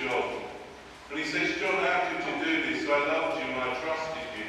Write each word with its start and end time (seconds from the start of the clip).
And 0.00 1.18
he 1.18 1.26
says, 1.26 1.60
John, 1.60 1.74
how 1.84 2.08
could 2.08 2.24
you 2.24 2.44
do 2.44 2.72
this? 2.72 2.88
I 2.88 2.98
loved 3.04 3.36
you 3.36 3.52
and 3.52 3.60
I 3.60 3.74
trusted 3.84 4.24
you. 4.32 4.48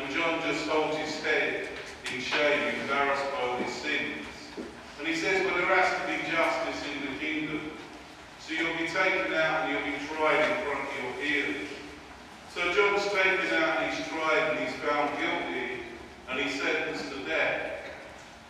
And 0.00 0.10
John 0.10 0.40
just 0.48 0.66
holds 0.66 0.96
his 0.96 1.22
head 1.22 1.68
in 2.14 2.20
shame, 2.20 2.80
embarrassed 2.80 3.22
by 3.32 3.40
all 3.42 3.58
his 3.58 3.74
sins. 3.74 4.24
And 4.98 5.06
he 5.06 5.14
says, 5.14 5.44
well, 5.44 5.56
there 5.56 5.76
has 5.76 5.92
to 5.92 6.06
be 6.08 6.32
justice 6.32 6.88
in 6.88 7.12
the 7.12 7.18
kingdom. 7.20 7.70
So 8.40 8.54
you'll 8.54 8.78
be 8.78 8.88
taken 8.88 9.34
out 9.34 9.68
and 9.68 9.72
you'll 9.76 9.92
be 9.92 10.00
tried 10.08 10.40
in 10.40 10.64
front 10.64 10.88
of 10.88 11.04
your 11.04 11.12
peers. 11.20 11.68
So 12.54 12.72
John's 12.72 13.04
taken 13.12 13.52
out 13.60 13.82
and 13.82 13.92
he's 13.92 14.08
tried 14.08 14.56
and 14.56 14.58
he's 14.64 14.76
found 14.80 15.12
guilty 15.20 15.84
and 16.30 16.40
he's 16.40 16.62
sentenced 16.62 17.12
to 17.12 17.28
death. 17.28 17.92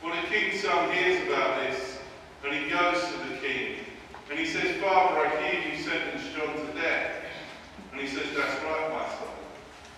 Well, 0.05 0.15
the 0.15 0.29
king's 0.29 0.63
son 0.63 0.93
hears 0.93 1.27
about 1.27 1.67
this 1.67 1.99
and 2.45 2.55
he 2.55 2.71
goes 2.71 3.03
to 3.03 3.29
the 3.29 3.37
king 3.43 3.86
and 4.31 4.39
he 4.39 4.47
says, 4.47 4.77
Father, 4.83 5.21
I 5.21 5.43
hear 5.43 5.73
you 5.73 5.83
sentenced 5.83 6.35
John 6.35 6.55
to 6.55 6.73
death. 6.81 7.25
And 7.93 8.01
he 8.01 8.09
says, 8.09 8.27
that's 8.37 8.63
right, 8.65 8.91
my 8.91 9.09
son. 9.09 9.35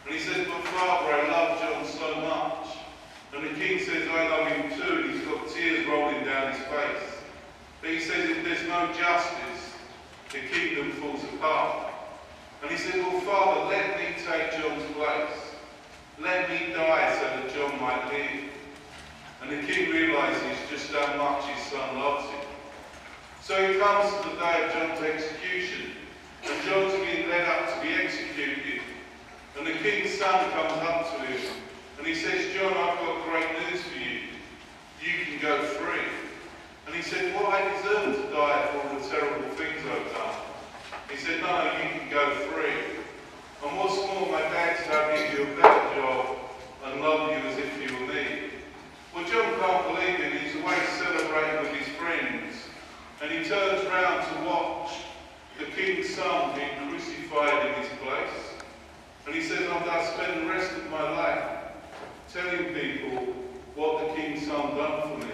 And 0.06 0.15
he 0.15 0.21
says, 0.21 0.47
but 0.47 0.62
Father, 0.65 1.12
I 1.15 1.28
love 1.31 1.61
John 1.61 1.84
so 1.87 2.15
much. 2.21 2.77
And 3.34 3.44
the 3.44 3.61
king 3.61 3.78
says, 3.81 4.09
I 4.09 4.28
love 4.28 4.49
him 4.49 4.78
too. 4.78 5.03
And 5.03 5.11
he's 5.11 5.25
got 5.25 5.49
tears 5.49 5.87
rolling 5.87 6.25
down 6.25 6.53
his 6.53 6.62
face. 6.67 7.09
But 7.81 7.91
he 7.91 8.00
says, 8.00 8.31
if 8.31 8.44
there's 8.44 8.67
no 8.69 8.93
justice, 8.93 9.75
the 10.33 10.41
kingdom 10.41 10.93
falls 10.93 11.25
apart. 11.25 11.88
And 12.62 12.71
he 12.71 12.77
said, 12.77 12.97
Well, 12.97 13.21
Father, 13.21 13.69
let 13.71 13.99
me 13.99 14.15
take 14.17 14.53
John's 14.53 14.83
place. 14.93 15.55
Let 16.21 16.50
me 16.50 16.72
die 16.75 17.17
so 17.19 17.25
that 17.25 17.55
John 17.55 17.81
might 17.81 18.12
live. 18.12 18.44
And 19.43 19.50
the 19.50 19.72
king 19.72 19.91
realizes 19.91 20.59
just 20.69 20.93
how 20.93 21.17
much 21.17 21.44
his 21.44 21.67
son 21.67 21.99
loves 21.99 22.28
him. 22.28 22.38
So 23.48 23.56
he 23.56 23.78
comes 23.78 24.12
to 24.12 24.28
the 24.28 24.36
day 24.36 24.66
of 24.66 24.72
John's 24.75 25.00
execution. 25.00 25.92
And 26.44 26.62
John's 26.69 26.92
being 27.00 27.31
led 27.31 27.48
up 27.48 27.72
to 27.72 27.81
be 27.81 27.94
executed. 27.94 28.82
And 29.56 29.67
the 29.67 29.73
king's 29.73 30.19
son 30.19 30.50
comes 30.50 30.76
up 30.84 31.17
to 31.17 31.25
him. 31.25 31.40
And 31.96 32.06
he 32.06 32.14
says, 32.14 32.52
John, 32.52 32.75
I've 32.76 32.99
got 33.00 33.25
great 33.25 33.49
news 33.56 33.81
for 33.81 33.96
you. 33.96 34.20
You 35.00 35.25
can 35.25 35.40
go 35.40 35.62
free. 35.64 36.12
And 36.84 36.94
he 36.94 37.00
said, 37.00 37.34
well, 37.34 37.46
I 37.46 37.64
deserve 37.73 38.17
to 38.17 38.31
die 38.34 38.69
for 38.69 38.87
all 38.87 39.00
the 39.00 39.08
terrible 39.08 39.49
things 39.56 39.81
I've 39.81 40.12
done. 40.12 40.34
He 41.11 41.17
said, 41.17 41.40
no, 41.40 41.73
you 41.73 42.00
can 42.00 42.11
go 42.11 42.31
free. 42.52 43.00
And 43.64 43.78
what's 43.78 43.96
more, 43.96 44.31
my 44.31 44.43
dad's 44.43 44.84
give 44.84 45.38
you 45.38 45.52
a 45.52 45.56
better 45.56 45.94
job 45.94 46.37
and 46.84 47.00
love 47.00 47.31
you 47.31 47.37
as 47.49 47.56
if 47.56 47.81
you 47.81 47.96
were 47.96 48.12
me. 48.12 48.26
Well, 49.14 49.25
John 49.25 49.58
can't 49.58 49.87
believe 49.88 50.20
it. 50.20 50.32
He's 50.34 50.55
away 50.62 50.78
celebrating 50.99 51.62
with 51.62 51.73
his 51.81 51.88
friends. 51.96 52.55
And 53.20 53.32
he 53.32 53.44
turns 53.49 53.84
round 53.88 54.25
to 54.28 54.49
watch 54.49 54.93
the 55.58 55.64
king's 55.64 56.14
son 56.14 56.55
being 56.55 56.88
crucified 56.88 57.66
in 57.66 57.75
his 57.82 57.90
place. 58.00 58.62
And 59.26 59.34
he 59.34 59.43
says, 59.43 59.69
I'm 59.70 59.84
going 59.84 59.99
to 59.99 60.06
spend 60.06 60.40
the 60.40 60.50
rest 60.50 60.70
of 60.73 60.88
my 60.88 61.02
life 61.02 61.49
telling 62.32 62.73
people 62.73 63.34
what 63.75 64.08
the 64.08 64.14
king's 64.14 64.46
son 64.46 64.76
done 64.76 65.02
for 65.02 65.26
me. 65.26 65.32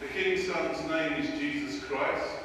The 0.00 0.08
King's 0.08 0.48
Son's 0.48 0.78
name 0.92 1.14
is 1.14 1.30
Jesus 1.38 1.82
Christ, 1.84 2.41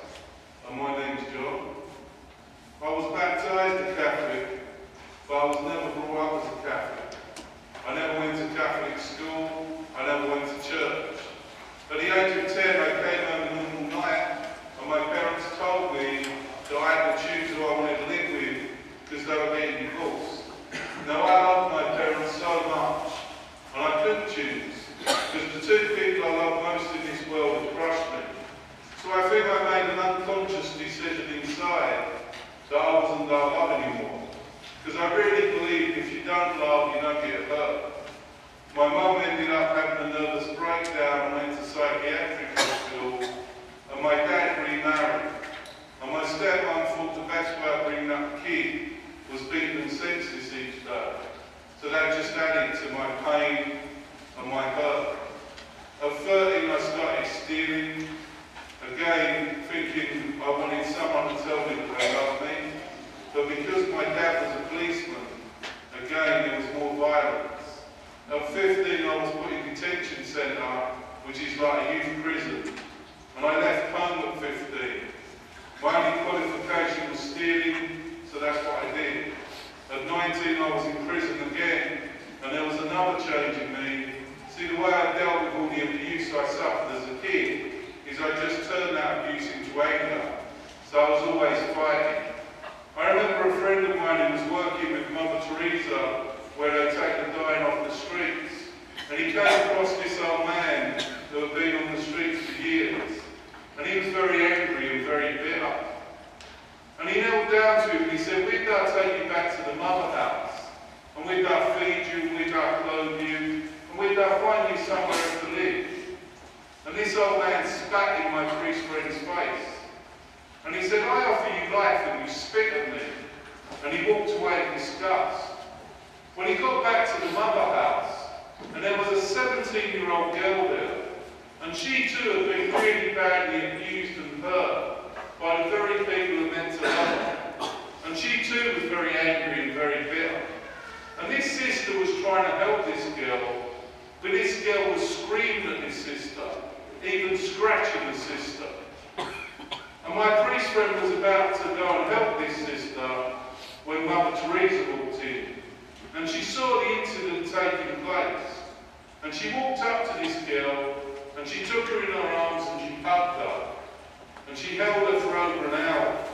Her 164.97 165.19
for 165.19 165.37
over 165.37 165.67
an 165.67 165.73
hour. 165.75 166.25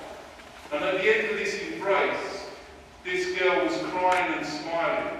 And 0.71 0.83
at 0.85 0.93
the 0.93 1.15
end 1.15 1.31
of 1.31 1.37
this 1.37 1.61
embrace, 1.61 2.47
this 3.03 3.37
girl 3.37 3.65
was 3.65 3.75
crying 3.91 4.37
and 4.37 4.45
smiling. 4.45 5.17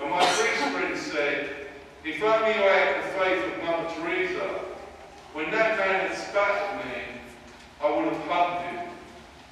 And 0.00 0.10
my 0.10 0.18
priest 0.18 0.62
friend 0.74 0.98
said, 0.98 1.68
if 2.04 2.20
only 2.24 2.50
I 2.50 2.74
had 2.74 3.04
the 3.04 3.08
faith 3.18 3.44
of 3.44 3.62
Mother 3.62 3.88
Teresa, 3.94 4.60
when 5.32 5.52
that 5.52 5.78
man 5.78 6.08
had 6.08 6.18
spat 6.18 6.50
at 6.50 6.84
me, 6.84 7.02
I 7.80 7.90
would 7.94 8.12
have 8.12 8.24
hugged 8.24 8.66
him 8.66 8.88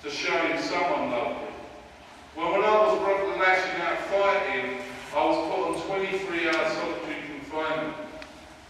to 0.02 0.11
show 0.11 0.37
him 0.37 0.61
someone 0.61 1.12
loved 1.12 1.38
him. 1.38 1.55
fight 2.34 2.52
him, 2.52 2.64
I 2.64 2.87
was 2.87 2.99
broken 2.99 3.38
lashing 3.38 3.81
out 3.81 3.99
fighting, 4.11 4.79
I 5.14 5.25
was 5.25 5.81
put 5.81 5.94
on 5.94 5.99
23 6.00 6.49
hour 6.49 6.69
solitary 6.70 7.23
confinement, 7.29 7.96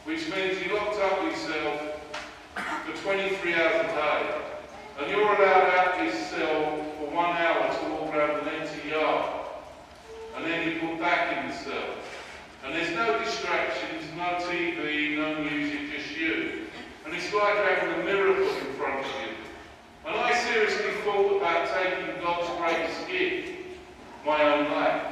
which 0.04 0.28
means 0.28 0.62
you 0.62 0.74
locked 0.74 1.00
up 1.00 1.22
yourself 1.22 1.91
for 2.54 2.92
23 3.02 3.54
hours 3.54 3.74
a 3.74 3.88
day. 3.88 4.40
And 4.98 5.10
you're 5.10 5.22
allowed 5.22 5.70
out 5.70 6.00
of 6.00 6.06
this 6.06 6.26
cell 6.28 6.84
for 6.98 7.10
one 7.14 7.36
hour 7.36 7.68
to 7.68 7.90
walk 7.90 8.14
around 8.14 8.46
an 8.46 8.54
empty 8.54 8.88
yard. 8.90 9.30
And 10.36 10.44
then 10.44 10.68
you're 10.68 10.80
put 10.80 11.00
back 11.00 11.36
in 11.36 11.50
the 11.50 11.56
cell. 11.56 11.94
And 12.64 12.74
there's 12.74 12.94
no 12.94 13.18
distractions, 13.18 14.04
no 14.16 14.36
TV, 14.46 15.16
no 15.16 15.42
music, 15.42 15.92
just 15.96 16.16
you. 16.16 16.66
And 17.04 17.14
it's 17.14 17.32
like 17.32 17.56
having 17.56 18.00
a 18.00 18.04
miracle 18.04 18.44
in 18.44 18.74
front 18.74 19.00
of 19.00 19.06
you. 19.06 19.34
And 20.06 20.14
I 20.14 20.34
seriously 20.34 20.92
thought 21.04 21.36
about 21.38 21.68
taking 21.74 22.20
God's 22.22 22.48
greatest 22.58 23.08
gift, 23.08 23.52
my 24.24 24.42
own 24.42 24.70
life. 24.70 25.02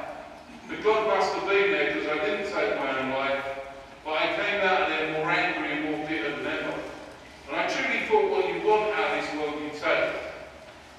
But 0.69 0.83
God 0.83 1.07
must 1.07 1.33
have 1.33 1.49
been 1.49 1.71
there 1.71 1.93
because 1.93 2.07
I 2.07 2.25
didn't 2.25 2.53
take 2.53 2.79
my 2.79 2.99
own 2.99 3.09
life, 3.11 3.43
but 4.05 4.13
I 4.13 4.27
came 4.35 4.61
out 4.61 4.83
of 4.83 4.89
there 4.89 5.11
more 5.19 5.29
angry 5.29 5.71
and 5.73 5.91
more 5.91 6.07
bitter 6.07 6.35
than 6.37 6.47
ever. 6.47 6.73
And 7.51 7.59
I 7.59 7.67
truly 7.67 8.05
thought 8.07 8.31
what 8.31 8.47
you 8.47 8.65
want 8.65 8.95
out 8.95 9.17
of 9.17 9.25
this 9.25 9.35
world 9.35 9.61
you 9.61 9.71
take. 9.71 10.15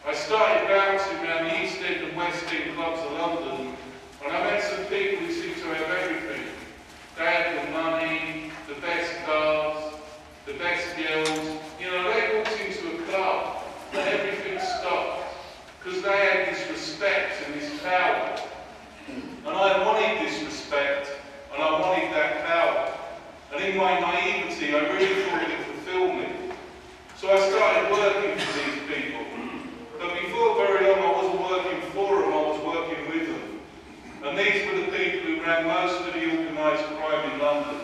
I 0.04 0.14
started 0.14 0.66
bouncing 0.66 1.18
around 1.18 1.44
the 1.44 1.62
East 1.62 1.78
End 1.80 2.02
and 2.04 2.16
West 2.16 2.52
End 2.52 2.74
clubs 2.74 2.98
of 3.02 3.12
London, 3.12 3.76
and 4.24 4.32
I 4.32 4.50
met 4.50 4.60
some 4.60 4.84
people 4.86 5.24
who 5.24 5.32
seemed 5.32 5.54
to 5.58 5.74
have 5.74 5.90
everything. 5.90 6.42
They 7.16 7.24
had 7.24 7.68
the 7.68 7.70
money, 7.70 8.50
the 8.66 8.74
best 8.80 9.12
cars, 9.24 9.94
the 10.44 10.54
best 10.54 10.96
girls. 10.96 11.60
You 11.78 11.86
know, 11.86 12.12
they 12.12 12.36
walked 12.36 12.60
into 12.60 12.96
a 12.96 13.06
club 13.06 13.62
and 13.92 14.08
everything 14.08 14.58
stopped 14.58 15.36
because 15.78 16.02
they 16.02 16.10
had 16.10 16.52
this 16.52 16.68
respect 16.68 17.34
and 17.46 17.54
this 17.60 17.80
power. 17.80 18.40
And 19.06 19.56
I 19.56 19.86
wanted 19.86 20.26
this 20.26 20.42
respect 20.42 21.10
and 21.54 21.62
I 21.62 21.80
wanted 21.80 22.12
that 22.12 22.44
power. 22.44 22.92
And 23.54 23.64
in 23.64 23.76
my 23.76 24.00
naivety, 24.00 24.74
I 24.74 24.80
really 24.80 25.22
thought 25.22 25.42
it 25.42 25.58
would 25.58 25.66
fulfill 25.76 26.12
me. 26.12 26.28
So 27.18 27.30
I 27.30 27.38
started 27.50 27.92
working 27.92 28.36
for 28.36 28.58
these 28.58 28.80
people. 28.88 29.31
But 30.02 30.20
before 30.20 30.56
very 30.56 30.90
long, 30.90 30.98
I 30.98 31.12
wasn't 31.12 31.40
working 31.48 31.80
for 31.92 32.18
them, 32.18 32.32
I 32.34 32.42
was 32.50 32.60
working 32.66 33.06
with 33.08 33.28
them. 33.28 33.60
And 34.24 34.36
these 34.36 34.66
were 34.66 34.80
the 34.80 34.90
people 34.90 35.30
who 35.30 35.42
ran 35.42 35.64
most 35.64 36.00
of 36.00 36.12
the 36.12 36.26
organised 36.26 36.84
crime 36.98 37.30
in 37.30 37.38
London. 37.38 37.80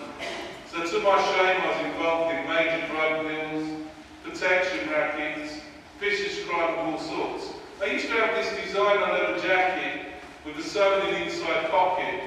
So 0.67 0.83
to 0.83 0.99
my 1.05 1.15
shame, 1.31 1.63
I 1.63 1.67
was 1.71 1.87
involved 1.87 2.35
in 2.35 2.49
major 2.49 2.89
drug 2.89 3.23
deals, 3.23 3.87
protection 4.25 4.91
rackets, 4.91 5.61
vicious 6.01 6.45
crime 6.49 6.75
of 6.75 6.87
all 6.89 6.99
sorts. 6.99 7.55
I 7.81 7.87
used 7.87 8.07
to 8.07 8.15
have 8.15 8.35
this 8.35 8.67
designer 8.67 9.13
leather 9.13 9.39
jacket 9.39 10.15
with 10.45 10.59
a 10.59 10.63
sewn 10.63 11.15
inside 11.15 11.71
pocket, 11.71 12.21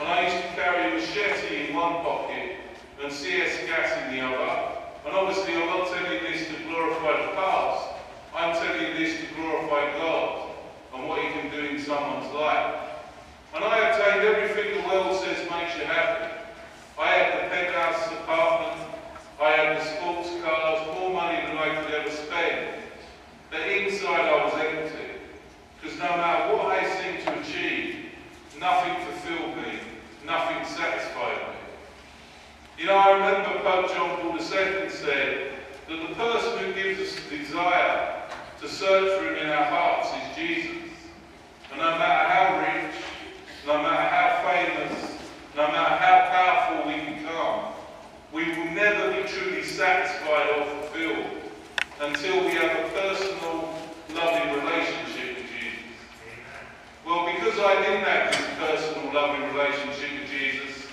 and 0.00 0.08
I 0.08 0.26
used 0.26 0.42
to 0.42 0.54
carry 0.54 0.90
a 0.90 0.94
machete 0.96 1.68
in 1.68 1.76
one 1.76 2.02
pocket 2.02 2.56
and 3.00 3.12
CS 3.12 3.64
gas 3.68 3.94
in 4.02 4.16
the 4.16 4.22
other. 4.26 4.82
And 5.06 5.14
obviously 5.14 5.54
I'm 5.54 5.66
not 5.66 5.86
telling 5.86 6.20
this 6.24 6.48
to 6.48 6.64
glorify 6.64 7.22
the 7.22 7.32
past, 7.36 7.85
I'm 8.36 8.54
telling 8.54 8.82
you 8.82 8.98
this 8.98 9.18
to 9.20 9.34
glorify 9.34 9.96
God 9.96 10.50
and 10.94 11.08
what 11.08 11.22
he 11.22 11.30
can 11.30 11.50
do 11.50 11.56
in 11.56 11.80
someone's 11.80 12.30
life. 12.34 12.82
And 13.54 13.64
I 13.64 13.78
obtained 13.78 14.26
everything 14.26 14.82
the 14.82 14.88
world 14.88 15.18
says 15.24 15.38
makes 15.50 15.74
you 15.78 15.86
happy. 15.86 16.34
I 16.98 17.06
had 17.06 17.32
the 17.32 17.48
penthouse 17.48 18.12
apartment, 18.12 18.90
I 19.40 19.50
had 19.52 19.80
the 19.80 19.84
sports 19.86 20.28
cars, 20.44 20.86
more 20.98 21.14
money 21.14 21.46
than 21.46 21.56
I 21.56 21.82
could 21.82 21.94
ever 21.94 22.10
spend. 22.10 22.82
But 23.50 23.60
inside 23.60 24.28
I 24.28 24.44
was 24.44 24.52
empty. 24.52 25.14
Because 25.80 25.98
no 25.98 26.04
matter 26.04 26.54
what 26.54 26.66
I 26.66 26.84
seemed 27.00 27.24
to 27.24 27.40
achieve, 27.40 28.10
nothing 28.60 28.96
fulfilled 29.06 29.56
me, 29.56 29.78
nothing 30.26 30.62
satisfied 30.66 31.38
me. 31.38 31.56
You 32.78 32.84
know, 32.84 32.96
I 32.96 33.12
remember 33.12 33.60
Pope 33.60 33.88
John 33.94 34.20
Paul 34.20 34.36
II 34.36 34.90
said 34.90 34.92
that 35.88 35.96
the 35.96 36.14
person 36.14 36.58
who 36.58 36.74
gives 36.74 37.00
us 37.00 37.24
the 37.30 37.38
desire 37.38 38.16
to 38.60 38.68
search 38.68 39.18
for 39.18 39.28
him 39.28 39.36
in 39.36 39.48
our 39.50 39.64
hearts 39.64 40.08
is 40.08 40.36
Jesus. 40.36 40.92
And 41.70 41.80
no 41.80 41.90
matter 41.98 42.28
how 42.28 42.58
rich, 42.60 42.94
no 43.66 43.82
matter 43.82 44.08
how 44.08 44.50
famous, 44.50 45.16
no 45.54 45.68
matter 45.68 45.96
how 45.96 46.18
powerful 46.30 46.90
we 46.90 47.14
become, 47.14 47.72
we 48.32 48.44
will 48.56 48.72
never 48.72 49.10
be 49.12 49.28
truly 49.28 49.62
satisfied 49.62 50.50
or 50.56 50.64
fulfilled 50.64 51.26
until 52.00 52.44
we 52.44 52.52
have 52.52 52.78
a 52.78 52.88
personal, 52.90 53.74
loving 54.14 54.54
relationship 54.54 55.36
with 55.36 55.46
Jesus. 55.52 55.96
Well, 57.04 57.26
because 57.26 57.58
I 57.58 57.82
didn't 57.82 58.04
have 58.04 58.32
this 58.32 58.46
personal, 58.58 59.12
loving 59.12 59.54
relationship 59.54 60.20
with 60.20 60.30
Jesus, 60.30 60.86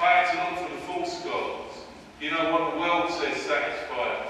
I 0.00 0.06
had 0.06 0.30
to 0.32 0.60
look 0.60 0.68
for 0.68 0.74
the 0.74 0.80
false 0.82 1.22
gods. 1.22 1.76
You 2.20 2.30
know 2.30 2.52
what 2.52 2.74
the 2.74 2.80
world 2.80 3.10
says 3.10 3.42
satisfies. 3.42 4.28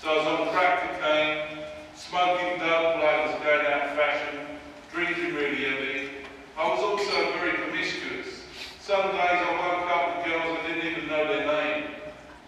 So 0.00 0.10
I 0.10 0.16
was 0.16 0.26
on 0.26 0.48
crack 0.54 1.00
cocaine, 1.00 1.59
smoking 2.08 2.62
I 2.62 3.26
was 3.26 3.36
going 3.44 3.66
out 3.66 3.90
of 3.90 3.96
fashion, 3.96 4.40
drinking 4.90 5.34
really 5.34 5.64
heavy. 5.68 6.08
I 6.56 6.68
was 6.68 6.80
also 6.80 7.12
very 7.36 7.58
promiscuous. 7.58 8.40
Some 8.80 9.12
days 9.12 9.40
I 9.44 9.52
woke 9.60 9.90
up 9.90 10.16
with 10.16 10.26
girls 10.26 10.58
I 10.64 10.68
didn't 10.68 10.86
even 10.92 11.08
know 11.08 11.28
their 11.28 11.46
name. 11.46 11.90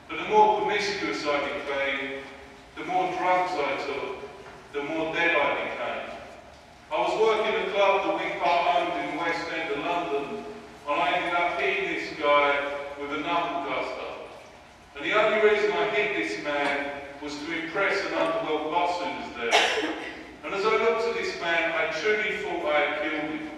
But 0.08 0.24
the 0.24 0.28
more 0.28 0.60
promiscuous 0.60 1.26
I 1.26 1.36
became, 1.52 2.24
the 2.76 2.84
more 2.86 3.12
drugs 3.18 3.52
I 3.52 3.76
took, 3.84 4.24
the 4.72 4.82
more 4.84 5.12
dead 5.12 5.36
I 5.36 5.52
became. 5.68 6.16
I 6.90 6.96
was 6.96 7.20
working 7.20 7.68
a 7.68 7.72
club 7.72 8.08
that 8.08 8.14
we 8.24 8.40
part-owned 8.40 9.04
in 9.04 9.16
the 9.16 9.22
West 9.22 9.46
End 9.52 9.70
of 9.72 9.84
London, 9.84 10.44
and 10.88 11.00
I 11.00 11.12
ended 11.12 11.34
up 11.34 11.60
hitting 11.60 11.92
this 11.92 12.08
guy 12.18 12.72
with 12.98 13.12
a 13.12 13.20
knuckle 13.20 13.68
duster. 13.68 14.12
And 14.96 15.04
the 15.04 15.12
only 15.12 15.46
reason 15.46 15.72
I 15.72 15.90
hit 15.90 16.16
this 16.16 16.42
man 16.42 17.01
was 17.22 17.38
to 17.38 17.62
impress 17.62 18.04
an 18.06 18.14
underworld 18.14 18.72
boss 18.72 18.98
who 18.98 19.06
was 19.06 19.36
there. 19.36 19.94
And 20.42 20.52
as 20.52 20.66
I 20.66 20.70
looked 20.70 21.06
at 21.06 21.14
this 21.14 21.40
man, 21.40 21.70
I 21.70 21.92
truly 22.00 22.36
thought 22.38 22.66
I 22.66 22.80
had 22.80 23.02
killed 23.02 23.30
him. 23.30 23.50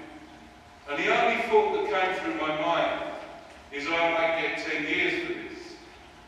And 0.91 0.99
the 1.03 1.09
only 1.09 1.41
thought 1.49 1.73
that 1.73 1.89
came 1.89 2.13
through 2.21 2.47
my 2.47 2.61
mind 2.61 3.01
is 3.73 3.87
I 3.87 4.13
might 4.13 4.43
get 4.43 4.59
10 4.59 4.83
years 4.85 5.27
for 5.27 5.33
this. 5.33 5.59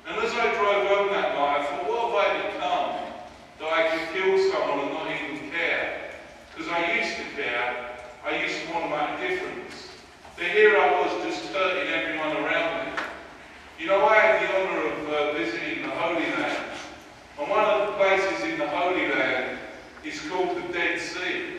And 0.08 0.16
as 0.16 0.32
I 0.32 0.54
drove 0.54 0.88
home 0.88 1.08
that 1.12 1.34
night, 1.34 1.60
I 1.60 1.66
thought, 1.66 1.86
what 1.86 2.08
have 2.08 2.24
I 2.24 2.46
become 2.48 3.12
that 3.60 3.70
I 3.70 3.80
could 3.92 4.16
kill 4.16 4.50
someone 4.50 4.86
and 4.86 4.94
not 4.94 5.10
even 5.12 5.50
care? 5.50 6.12
Because 6.56 6.72
I 6.72 6.96
used 6.96 7.16
to 7.18 7.24
care, 7.36 7.98
I 8.24 8.42
used 8.42 8.64
to 8.64 8.72
want 8.72 8.84
to 8.86 8.90
make 8.96 9.20
a 9.20 9.28
difference. 9.28 9.88
But 10.36 10.46
here 10.46 10.78
I 10.78 11.02
was 11.02 11.12
just 11.22 11.52
hurting 11.52 11.92
everyone 11.92 12.44
around 12.44 12.86
me. 12.86 13.02
You 13.78 13.88
know, 13.88 14.06
I 14.06 14.16
had 14.16 14.40
the 14.40 14.56
honour 14.56 14.86
of 14.88 15.08
uh, 15.10 15.32
visiting 15.34 15.82
the 15.82 15.90
Holy 15.90 16.24
Land. 16.32 16.65
And 17.38 17.50
one 17.50 17.64
of 17.64 17.88
the 17.88 17.92
places 17.94 18.44
in 18.44 18.58
the 18.58 18.68
Holy 18.68 19.08
Land 19.08 19.58
is 20.04 20.18
called 20.22 20.56
the 20.56 20.72
Dead 20.72 20.98
Sea. 20.98 21.58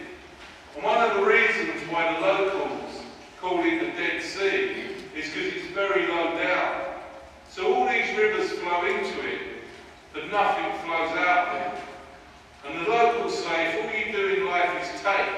And 0.75 0.83
one 0.83 0.97
of 0.97 1.17
the 1.17 1.23
reasons 1.23 1.81
why 1.91 2.13
the 2.13 2.19
locals 2.19 3.01
call 3.39 3.63
it 3.63 3.79
the 3.79 3.91
Dead 4.01 4.23
Sea 4.23 4.75
is 5.15 5.29
because 5.29 5.53
it's 5.53 5.71
very 5.75 6.07
low 6.07 6.35
down. 6.35 6.85
So 7.49 7.75
all 7.75 7.87
these 7.87 8.17
rivers 8.17 8.51
flow 8.53 8.85
into 8.85 9.27
it, 9.27 9.41
but 10.13 10.31
nothing 10.31 10.65
flows 10.83 11.15
out 11.15 11.53
there. 11.53 11.81
And 12.65 12.85
the 12.85 12.89
locals 12.89 13.37
say 13.37 13.67
if 13.67 13.85
all 13.85 13.99
you 13.99 14.11
do 14.11 14.41
in 14.41 14.47
life 14.47 14.83
is 14.83 15.01
take, 15.01 15.29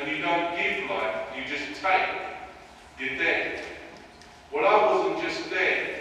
and 0.00 0.10
you 0.10 0.22
don't 0.22 0.56
give 0.56 0.88
life, 0.88 1.16
you 1.36 1.44
just 1.44 1.82
take, 1.82 2.08
you're 2.98 3.18
dead. 3.18 3.62
Well, 4.52 4.64
I 4.64 4.94
wasn't 4.94 5.22
just 5.22 5.50
dead, 5.50 6.00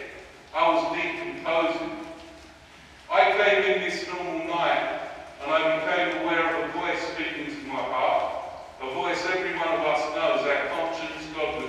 I 0.56 0.74
was 0.74 0.96
decomposing. 0.96 2.09
I 3.12 3.32
came 3.32 3.64
in 3.64 3.82
this 3.82 4.08
normal 4.08 4.46
night, 4.48 5.02
and 5.42 5.52
I 5.52 5.80
became 5.80 6.22
aware 6.22 6.64
of 6.64 6.70
a 6.70 6.74
voice 6.74 7.02
speaking 7.14 7.48
to 7.48 7.68
my 7.68 7.82
heart. 7.82 8.36
A 8.84 8.94
voice 8.94 9.26
every 9.26 9.58
one 9.58 9.68
of 9.68 9.82
us 9.82 10.00
knows, 10.14 10.46
our 10.46 10.68
conscience, 10.68 11.26
God 11.36 11.69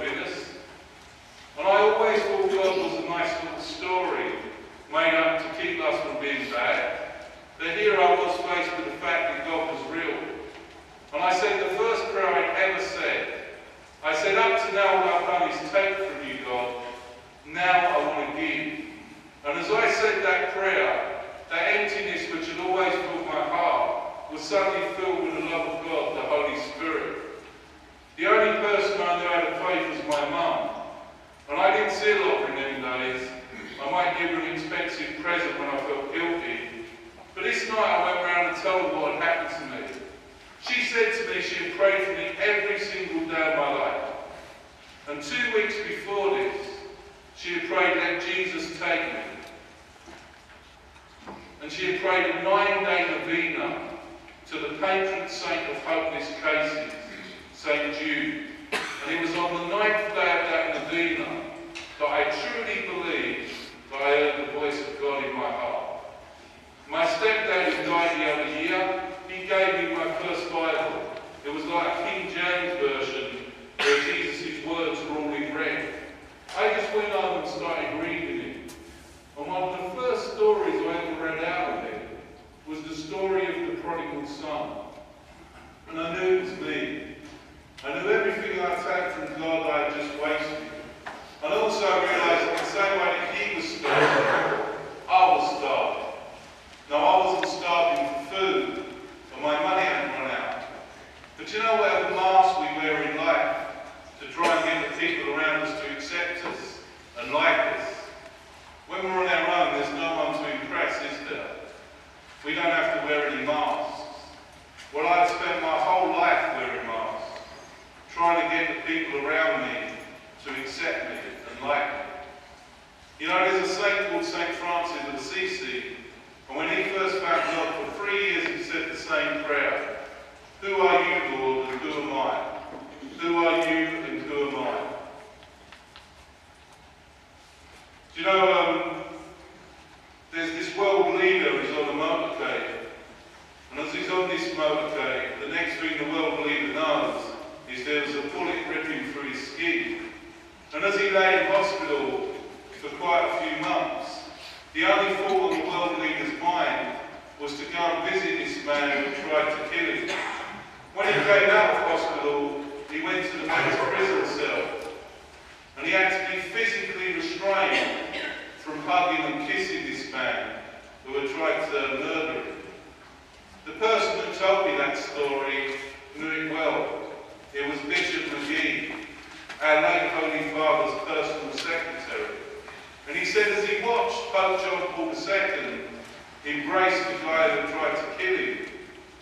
embraced 186.47 187.07
the 187.07 187.25
guy 187.25 187.49
that 187.49 187.69
tried 187.71 187.97
to 187.97 188.19
kill 188.19 188.37
him. 188.37 188.59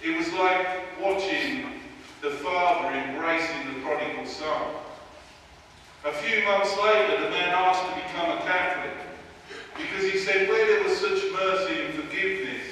It 0.02 0.16
was 0.16 0.32
like 0.34 1.00
watching 1.00 1.80
the 2.22 2.30
father 2.30 2.94
embracing 2.94 3.74
the 3.74 3.80
prodigal 3.80 4.26
son. 4.26 4.62
A 6.04 6.12
few 6.12 6.44
months 6.44 6.76
later, 6.78 7.22
the 7.22 7.30
man 7.30 7.48
asked 7.50 7.82
to 7.88 7.94
become 7.94 8.38
a 8.38 8.40
Catholic 8.42 8.94
because 9.76 10.12
he 10.12 10.18
said, 10.18 10.48
where 10.48 10.66
there 10.66 10.84
was 10.88 10.98
such 10.98 11.32
mercy 11.32 11.86
and 11.86 11.94
forgiveness, 11.94 12.66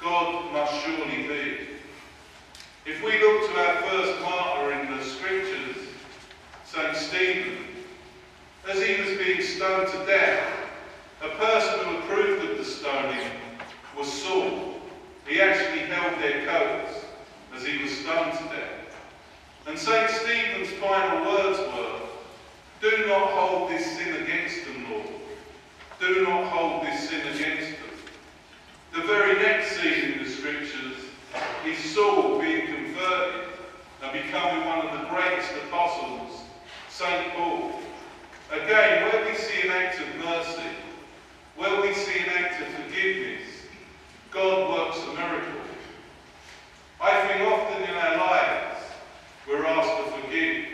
God 0.00 0.52
must 0.52 0.84
surely 0.84 1.28
be. 1.28 1.58
If 2.84 3.02
we 3.02 3.12
look 3.20 3.50
to 3.50 3.60
our 3.60 3.82
first 3.82 4.20
martyr 4.22 4.72
in 4.72 4.96
the 4.96 5.04
scriptures, 5.04 5.76
St. 6.64 6.96
Stephen, 6.96 7.58
as 8.68 8.82
he 8.82 9.00
was 9.02 9.18
being 9.18 9.42
stoned 9.42 9.88
to 9.88 10.06
death, 10.06 10.61
a 11.22 11.28
person 11.36 11.84
who 11.84 11.98
approved 11.98 12.50
of 12.50 12.58
the 12.58 12.64
stoning 12.64 13.30
was 13.96 14.12
Saul. 14.12 14.74
He 15.24 15.40
actually 15.40 15.82
held 15.82 16.20
their 16.20 16.44
coats 16.44 17.04
as 17.54 17.64
he 17.64 17.80
was 17.80 17.92
stoned 17.98 18.32
to 18.32 18.44
death. 18.44 18.82
And 19.68 19.78
St. 19.78 20.10
Stephen's 20.10 20.70
final 20.80 21.24
words 21.24 21.60
were, 21.60 22.00
Do 22.80 23.06
not 23.06 23.30
hold 23.30 23.70
this 23.70 23.86
sin 23.86 24.20
against 24.20 24.64
them, 24.64 24.90
Lord. 24.90 25.06
Do 26.00 26.24
not 26.24 26.44
hold 26.48 26.86
this 26.86 27.08
sin 27.08 27.20
against 27.20 27.70
them. 27.70 27.92
The 28.92 29.02
very 29.02 29.40
next 29.40 29.76
scene 29.76 30.14
in 30.14 30.24
the 30.24 30.28
scriptures 30.28 30.96
is 31.64 31.78
Saul 31.94 32.40
being 32.40 32.66
converted 32.66 33.48
and 34.02 34.12
becoming 34.12 34.66
one 34.66 34.88
of 34.88 35.00
the 35.00 35.06
greatest 35.08 35.52
apostles, 35.66 36.42
St. 36.90 37.32
Paul. 37.34 37.74
Again, 38.50 39.04
where 39.04 39.24
we 39.24 39.36
see 39.36 39.68
an 39.68 39.70
act 39.70 40.00
of 40.00 40.16
mercy, 40.16 40.81
where 41.56 41.80
we 41.82 41.92
see 41.94 42.18
an 42.20 42.28
act 42.30 42.60
of 42.62 42.68
forgiveness, 42.68 43.48
God 44.30 44.70
works 44.70 44.98
a 45.02 45.14
miracle. 45.14 45.60
I 47.00 47.26
think 47.26 47.42
often 47.50 47.82
in 47.82 47.94
our 47.94 48.16
lives, 48.16 48.80
we're 49.46 49.66
asked 49.66 49.96
to 49.98 50.20
forgive. 50.22 50.66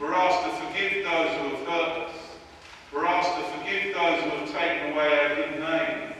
We're 0.00 0.12
asked 0.12 0.44
to 0.44 0.66
forgive 0.66 1.04
those 1.04 1.30
who 1.38 1.56
have 1.56 1.66
hurt 1.68 2.08
us. 2.08 2.16
We're 2.92 3.06
asked 3.06 3.36
to 3.36 3.58
forgive 3.58 3.94
those 3.94 4.22
who 4.22 4.30
have 4.30 4.52
taken 4.52 4.92
away 4.92 5.20
our 5.20 5.34
good 5.36 5.60
name. 5.60 6.12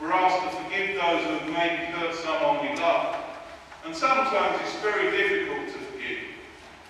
We're 0.00 0.12
asked 0.12 0.44
to 0.44 0.62
forgive 0.62 0.94
those 0.94 1.24
who 1.24 1.32
have 1.38 1.48
maybe 1.48 1.90
hurt 1.92 2.14
someone 2.14 2.68
we 2.68 2.76
love. 2.78 3.16
And 3.84 3.96
sometimes 3.96 4.60
it's 4.62 4.76
very 4.76 5.10
difficult 5.16 5.66
to 5.68 5.78
forgive. 5.90 6.18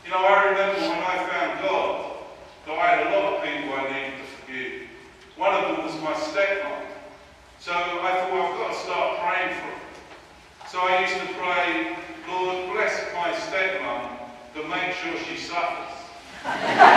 You 0.05 0.11
know, 0.11 0.19
I 0.19 0.45
remember 0.51 0.81
when 0.81 0.99
I 0.99 1.29
found 1.31 1.61
God, 1.63 2.17
that 2.67 2.79
I 2.79 2.87
had 2.97 3.07
a 3.07 3.11
lot 3.17 3.35
of 3.35 3.45
people 3.45 3.75
I 3.75 3.83
needed 3.93 4.19
to 4.19 4.27
forgive. 4.43 4.86
One 5.37 5.53
of 5.53 5.77
them 5.77 5.85
was 5.85 5.95
my 6.01 6.15
stepmom. 6.15 6.87
So 7.61 7.73
I 7.73 7.77
thought, 7.77 8.33
I've 8.33 8.59
got 8.59 8.73
to 8.73 8.79
start 8.79 9.19
praying 9.21 9.55
for 9.61 9.67
her. 9.67 9.81
So 10.71 10.79
I 10.81 11.01
used 11.03 11.15
to 11.15 11.27
pray, 11.35 11.97
Lord, 12.27 12.73
bless 12.73 13.05
my 13.15 13.33
stepmom, 13.33 14.17
but 14.55 14.69
make 14.69 14.95
sure 14.95 15.13
she 15.29 15.37
suffers. 15.37 15.93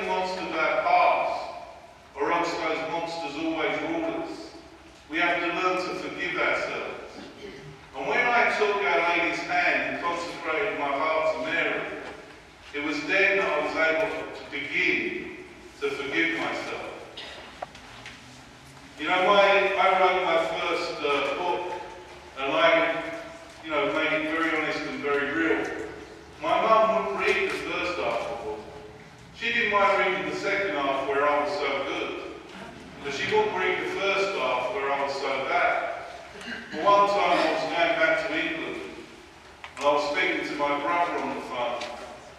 the 0.00 0.06
monster 0.06 0.40
of 0.40 0.52
our 0.52 0.82
past, 0.82 1.50
or 2.16 2.32
else 2.32 2.50
those 2.52 2.90
monsters 2.90 3.44
always 3.44 3.80
rule 3.82 4.22
us. 4.22 4.50
We 5.10 5.18
have 5.18 5.40
to 5.40 5.46
learn 5.46 5.76
to 5.76 5.94
forgive 6.02 6.36
ourselves. 6.36 6.94
And 7.96 8.08
when 8.08 8.26
I 8.26 8.56
took 8.58 8.76
Our 8.76 9.08
Lady's 9.08 9.38
hand 9.40 9.94
and 9.94 10.02
consecrated 10.02 10.78
my 10.78 10.86
heart 10.86 11.36
to 11.36 11.52
Mary, 11.52 11.80
it 12.74 12.82
was 12.82 13.00
then 13.04 13.38
that 13.38 13.52
I 13.52 13.66
was 13.66 13.76
able 13.76 14.34
to 14.34 14.50
begin 14.50 15.36
to 15.80 15.90
forgive 15.90 16.38
myself. 16.38 16.90
You 18.98 19.08
know, 19.08 19.26
my, 19.26 19.74
I 19.76 20.00
wrote 20.00 20.24
my 20.24 20.44
first 20.58 20.92
uh, 21.00 21.38
book, 21.38 21.72
and 22.40 22.52
I, 22.52 23.02
you 23.64 23.70
know, 23.70 23.92
made 23.92 24.12
it 24.12 24.36
very 24.36 24.56
honest 24.56 24.80
and 24.80 25.00
very 25.00 25.32
real. 25.32 25.66
My 26.42 26.62
mum 26.62 27.06
wouldn't 27.06 27.26
read 27.26 27.50
the 27.50 27.54
first 27.54 27.98
half 27.98 28.20
of 28.20 28.38
the 28.38 28.44
book. 28.44 28.60
Mind 29.74 30.30
the 30.30 30.36
second 30.36 30.76
half 30.76 31.08
where 31.08 31.26
I 31.28 31.42
was 31.42 31.50
so 31.58 31.66
good. 31.90 32.14
But 33.02 33.12
she 33.12 33.34
won't 33.34 33.50
read 33.58 33.76
the 33.82 33.90
first 33.98 34.38
half 34.38 34.72
where 34.72 34.88
I 34.88 35.02
was 35.02 35.12
so 35.14 35.28
bad. 35.50 36.06
But 36.70 36.84
one 36.84 37.10
time 37.10 37.38
I 37.42 37.52
was 37.52 37.62
going 37.74 37.94
back 37.98 38.22
to 38.22 38.38
England, 38.38 38.78
and 39.76 39.84
I 39.84 39.92
was 39.92 40.04
speaking 40.14 40.46
to 40.46 40.54
my 40.54 40.78
brother 40.78 41.18
on 41.18 41.34
the 41.34 41.42
phone, 41.50 41.82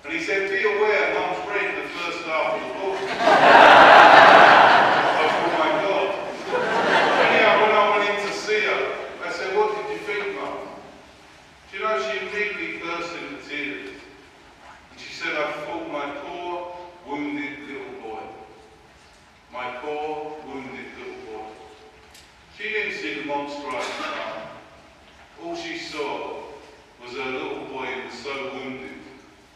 and 0.06 0.14
he 0.14 0.24
said, 0.24 0.50
be 0.50 0.64
aware, 0.64 1.14
Mum's 1.14 1.44
read 1.52 1.76
the 1.76 1.84
first 2.00 2.24
half 2.24 2.56
of 2.56 2.62
the 2.64 2.68
book. 2.80 3.04
I 3.04 3.28
thought, 5.28 5.60
my 5.60 5.72
God. 5.84 6.10
Anyhow, 7.20 7.54
when 7.68 7.72
I 7.76 7.84
went 7.98 8.04
in 8.16 8.16
to 8.28 8.34
see 8.34 8.62
her, 8.64 8.82
I 9.26 9.30
said, 9.34 9.52
what 9.58 9.76
did 9.76 9.92
you 9.92 10.00
think, 10.08 10.40
Mum? 10.40 10.56
Do 11.70 11.78
you 11.78 11.84
know, 11.84 12.00
she 12.00 12.16
immediately 12.16 12.80
burst 12.80 13.12
into 13.12 13.44
tears. 13.44 13.92
And 14.92 14.98
she 15.00 15.12
said, 15.12 15.36
I 15.36 15.52
thought 15.52 15.92
my 15.92 16.16
poor, 16.24 16.72
wounded 17.08 17.60
little 17.68 18.02
boy. 18.02 18.24
My 19.54 19.78
poor, 19.78 20.38
wounded 20.48 20.90
little 20.98 21.22
boy. 21.30 21.50
She 22.58 22.66
the 23.44 24.04
time. 24.04 24.48
All 25.44 25.56
she 25.56 25.78
saw 25.78 26.44
was 27.04 27.12
her 27.14 27.32
little 27.32 27.66
boy 27.66 27.86
who 27.86 28.06
was 28.06 28.18
so 28.20 28.54
wounded 28.54 28.92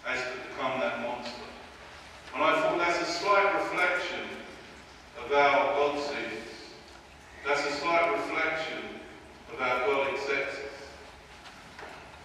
as 0.05 0.19
to 0.19 0.49
become 0.49 0.79
that 0.81 1.01
monster. 1.01 1.43
And 2.35 2.43
I 2.43 2.59
thought 2.59 2.77
that's 2.77 3.01
a 3.01 3.05
slight 3.05 3.53
reflection 3.53 4.25
of 5.17 5.31
how 5.31 5.75
God 5.77 5.99
sees. 5.99 6.73
That's 7.47 7.65
a 7.65 7.71
slight 7.79 8.11
reflection 8.11 8.83
of 9.53 9.59
how 9.59 9.85
God 9.85 10.13
accepts 10.13 10.55
us. 10.55 10.63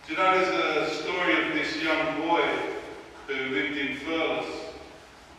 Do 0.07 0.13
you 0.13 0.19
know 0.19 0.45
there's 0.45 0.91
a 0.91 1.03
story 1.03 1.47
of 1.47 1.55
this 1.55 1.81
young 1.83 2.21
boy 2.29 2.43
who 3.29 3.55
lived 3.55 3.79
in 3.79 3.97
Furless, 3.99 4.47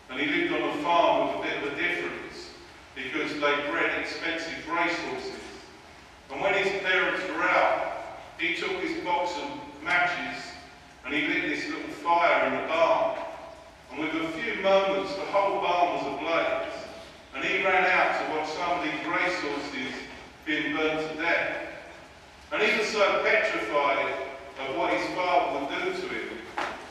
and 0.10 0.20
he 0.20 0.28
lived 0.28 0.54
on 0.54 0.70
a 0.70 0.82
farm 0.82 1.28
with 1.28 1.46
a 1.46 1.50
bit 1.50 1.58
of 1.58 1.74
a 1.74 1.76
difference 1.76 2.52
because 2.96 3.34
they 3.34 3.70
bred 3.70 4.00
expensive 4.00 4.68
racehorses. 4.70 5.45
And 6.32 6.42
when 6.42 6.54
his 6.54 6.82
parents 6.82 7.22
were 7.30 7.44
out, 7.44 7.94
he 8.40 8.56
took 8.56 8.72
his 8.82 9.04
box 9.04 9.32
of 9.38 9.84
matches 9.84 10.44
and 11.06 11.14
he 11.14 11.28
lit 11.28 11.44
this 11.44 11.68
little 11.68 11.90
fire 12.04 12.48
in 12.48 12.62
the 12.62 12.68
barn. 12.68 13.18
And 13.92 14.00
with 14.00 14.16
a 14.16 14.28
few 14.30 14.62
moments, 14.62 15.14
the 15.16 15.22
whole 15.22 15.62
barn 15.62 15.96
was 15.96 16.18
ablaze. 16.18 16.74
And 17.36 17.44
he 17.44 17.64
ran 17.64 17.86
out 17.86 18.20
to 18.20 18.38
watch 18.38 18.50
some 18.50 18.80
of 18.80 18.84
these 18.84 19.06
racehorses 19.06 19.94
being 20.46 20.76
burnt 20.76 21.12
to 21.12 21.16
death. 21.22 21.58
And 22.52 22.62
he 22.62 22.78
was 22.78 22.88
so 22.88 23.24
petrified 23.24 24.14
of 24.60 24.76
what 24.78 24.94
his 24.94 25.06
father 25.16 25.60
would 25.60 25.70
do 25.70 25.92
to 26.02 26.08
him 26.08 26.36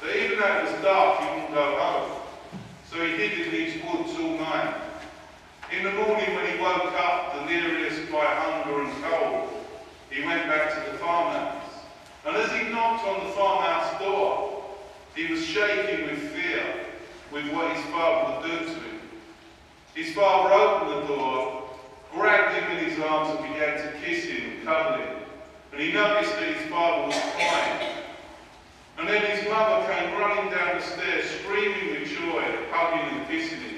that 0.04 0.16
even 0.16 0.38
though 0.38 0.58
it 0.58 0.64
was 0.64 0.82
dark, 0.82 1.20
he 1.20 1.26
wouldn't 1.26 1.54
go 1.54 1.76
home. 1.78 2.20
So 2.90 3.02
he 3.02 3.16
hid 3.16 3.46
in 3.46 3.50
these 3.50 3.82
woods 3.84 4.12
all 4.18 4.38
night. 4.38 4.83
In 5.72 5.82
the 5.82 5.92
morning 5.92 6.34
when 6.34 6.46
he 6.46 6.60
woke 6.60 6.92
up, 6.92 7.34
the 7.34 7.52
delirious 7.52 7.98
by 8.10 8.24
hunger 8.24 8.82
and 8.82 9.04
cold, 9.04 9.48
he 10.10 10.24
went 10.24 10.46
back 10.46 10.70
to 10.74 10.90
the 10.90 10.98
farmhouse. 10.98 11.62
And 12.26 12.36
as 12.36 12.50
he 12.52 12.70
knocked 12.70 13.06
on 13.06 13.26
the 13.26 13.32
farmhouse 13.32 13.98
door, 14.00 14.64
he 15.14 15.26
was 15.26 15.44
shaking 15.44 16.06
with 16.06 16.18
fear 16.32 16.86
with 17.32 17.50
what 17.52 17.74
his 17.74 17.84
father 17.86 18.40
would 18.40 18.50
do 18.50 18.58
to 18.58 18.72
him. 18.72 19.00
His 19.94 20.14
father 20.14 20.52
opened 20.54 21.02
the 21.02 21.14
door, 21.14 21.70
grabbed 22.12 22.54
him 22.54 22.78
in 22.78 22.84
his 22.84 22.98
arms 23.00 23.30
and 23.30 23.52
began 23.52 23.76
to 23.78 23.98
kiss 24.04 24.24
him 24.24 24.50
and 24.50 24.64
cuddle 24.64 24.98
him. 24.98 25.16
And 25.72 25.80
he 25.80 25.92
noticed 25.92 26.34
that 26.34 26.56
his 26.56 26.70
father 26.70 27.06
was 27.08 27.20
crying. 27.34 27.90
And 28.98 29.08
then 29.08 29.22
his 29.36 29.48
mother 29.48 29.92
came 29.92 30.18
running 30.18 30.50
down 30.52 30.76
the 30.76 30.82
stairs, 30.82 31.24
screaming 31.40 32.00
with 32.00 32.08
joy, 32.08 32.44
hugging 32.70 33.18
and 33.18 33.28
kissing 33.28 33.58
him. 33.58 33.73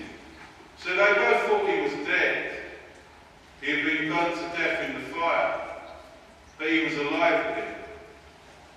So 0.78 0.90
they 0.90 0.96
both 0.96 1.42
thought 1.46 1.68
he 1.68 1.80
was 1.80 2.06
dead. 2.06 2.60
He 3.60 3.70
had 3.70 3.84
been 3.84 4.08
burnt 4.08 4.34
to 4.34 4.42
death 4.56 4.88
in 4.88 4.94
the 4.94 5.00
fire. 5.08 5.60
But 6.58 6.70
he 6.70 6.84
was 6.84 6.96
alive 6.96 7.46
again. 7.52 7.74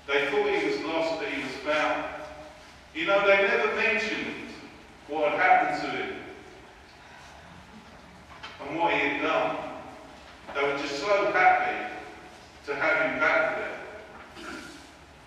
They 0.08 0.26
thought 0.28 0.50
he 0.50 0.68
was 0.68 0.80
lost, 0.86 1.20
but 1.20 1.30
he 1.30 1.44
was 1.44 1.52
found. 1.58 2.06
You 2.96 3.06
know, 3.06 3.26
they 3.28 3.48
never 3.48 3.76
mentioned 3.76 4.50
what 5.08 5.32
had 5.32 5.40
happened 5.40 5.82
to 5.82 5.98
him 5.98 6.16
and 8.62 8.80
what 8.80 8.94
he 8.94 9.00
had 9.00 9.22
done. 9.22 9.58
They 10.56 10.64
were 10.64 10.78
just 10.80 11.00
so 11.00 11.32
happy 11.32 11.94
to 12.66 12.76
have 12.76 13.12
him 13.12 13.20
back 13.20 13.58
there. 13.58 13.80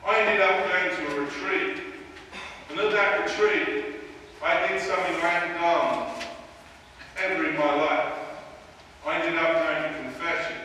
I 0.05 0.21
ended 0.21 0.41
up 0.41 0.69
going 0.69 0.97
to 0.97 1.17
a 1.17 1.21
retreat. 1.21 1.83
And 2.71 2.81
at 2.81 2.93
that 2.93 3.25
retreat, 3.25 3.85
I 4.43 4.67
did 4.67 4.81
something 4.81 5.21
done 5.21 6.32
ever 7.19 7.49
in 7.49 7.57
my 7.57 7.75
life. 7.75 8.15
I 9.07 9.21
ended 9.21 9.39
up 9.39 9.53
going 9.53 9.83
to 9.93 9.99
confession. 10.03 10.57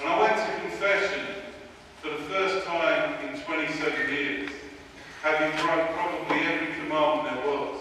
And 0.00 0.08
I 0.08 0.20
went 0.20 0.36
to 0.36 0.60
confession 0.60 1.26
for 2.00 2.10
the 2.10 2.22
first 2.28 2.66
time 2.66 3.14
in 3.28 3.40
27 3.40 4.12
years, 4.12 4.50
having 5.22 5.50
broke 5.64 5.90
probably 5.90 6.38
every 6.46 6.74
commandment 6.74 7.34
there 7.34 7.50
was. 7.50 7.80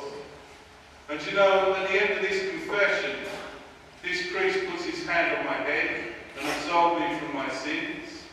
And 1.10 1.26
you 1.26 1.34
know, 1.34 1.76
at 1.76 1.90
the 1.90 2.02
end 2.02 2.14
of 2.18 2.22
this 2.22 2.50
confession, 2.50 3.18
this 4.02 4.32
priest 4.32 4.70
puts 4.70 4.86
his 4.86 5.06
hand 5.06 5.38
on 5.38 5.46
my 5.46 5.58
head 5.58 6.14
and 6.40 6.48
absolved 6.48 7.02
me 7.02 7.20
from 7.20 7.34
my 7.36 7.50
sins. 7.50 8.24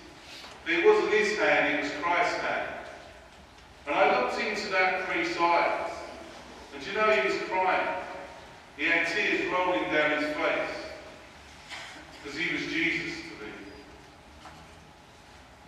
But 0.64 0.74
it 0.74 0.84
wasn't 0.84 1.12
his 1.12 1.38
hand, 1.38 1.74
it 1.74 1.82
was 1.82 1.92
Christ's 2.02 2.38
hand. 2.38 2.68
And 3.86 3.94
I 3.94 4.20
looked 4.20 4.40
into 4.40 4.68
that 4.70 5.06
priest's 5.06 5.38
eyes, 5.38 5.90
and 6.74 6.86
you 6.86 6.92
know 6.92 7.10
he 7.10 7.28
was 7.28 7.36
crying. 7.48 7.88
He 8.76 8.84
had 8.86 9.06
tears 9.08 9.50
rolling 9.52 9.84
down 9.92 10.22
his 10.22 10.34
face, 10.36 10.76
because 12.22 12.38
he 12.38 12.54
was 12.54 12.62
Jesus 12.66 13.16
to 13.18 13.44
me. 13.44 13.52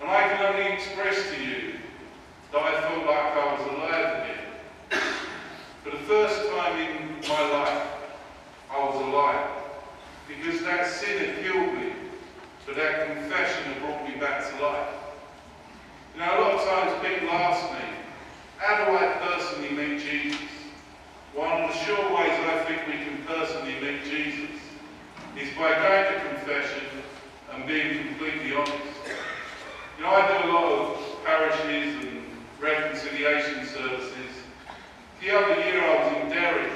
And 0.00 0.10
I 0.10 0.28
can 0.28 0.54
only 0.54 0.72
express 0.72 1.30
to 1.30 1.42
you 1.42 1.74
that 2.52 2.62
I 2.62 2.80
felt 2.80 3.06
like 3.06 3.32
I 3.36 3.54
was 3.54 3.66
alive 3.72 4.24
again. 4.24 5.02
For 5.84 5.90
the 5.90 6.04
first 6.04 6.48
time 6.50 6.78
in 6.78 7.20
my 7.28 7.50
life, 7.50 7.86
I 8.70 8.84
was 8.84 9.00
alive. 9.02 9.48
Because 10.28 10.62
that 10.62 10.86
sin 10.86 11.18
had 11.18 11.44
killed 11.44 11.74
me, 11.74 11.92
but 12.66 12.76
that 12.76 13.06
confession 13.06 13.64
had 13.64 13.82
brought 13.82 14.08
me 14.08 14.14
back 14.18 14.48
to 14.48 14.62
life. 14.62 14.88
You 16.14 16.20
know, 16.20 16.26
a 16.26 16.40
lot 16.40 16.52
of 16.52 16.64
times 16.64 17.06
people 17.06 17.28
ask 17.30 17.70
me, 17.72 17.88
how 18.56 18.84
do 18.84 18.96
I 18.96 19.12
personally 19.20 19.70
meet 19.70 20.00
Jesus? 20.00 20.40
One 21.34 21.62
of 21.62 21.70
the 21.72 21.78
sure 21.78 22.16
ways 22.16 22.30
I 22.30 22.64
think 22.66 22.86
we 22.86 23.04
can 23.04 23.24
personally 23.26 23.74
meet 23.80 24.04
Jesus 24.04 24.60
is 25.36 25.48
by 25.56 25.74
going 25.74 26.12
to 26.12 26.28
confession 26.28 26.84
and 27.52 27.66
being 27.66 28.06
completely 28.06 28.54
honest. 28.54 28.74
You 29.98 30.04
know, 30.04 30.10
I 30.10 30.26
do 30.28 30.48
a 30.48 30.52
lot 30.52 30.72
of 30.72 31.24
parishes 31.24 32.04
and 32.04 32.22
reconciliation 32.60 33.66
services. 33.66 34.12
The 35.20 35.30
other 35.36 35.60
year 35.60 35.82
I 35.82 36.04
was 36.04 36.22
in 36.22 36.28
Derry, 36.30 36.70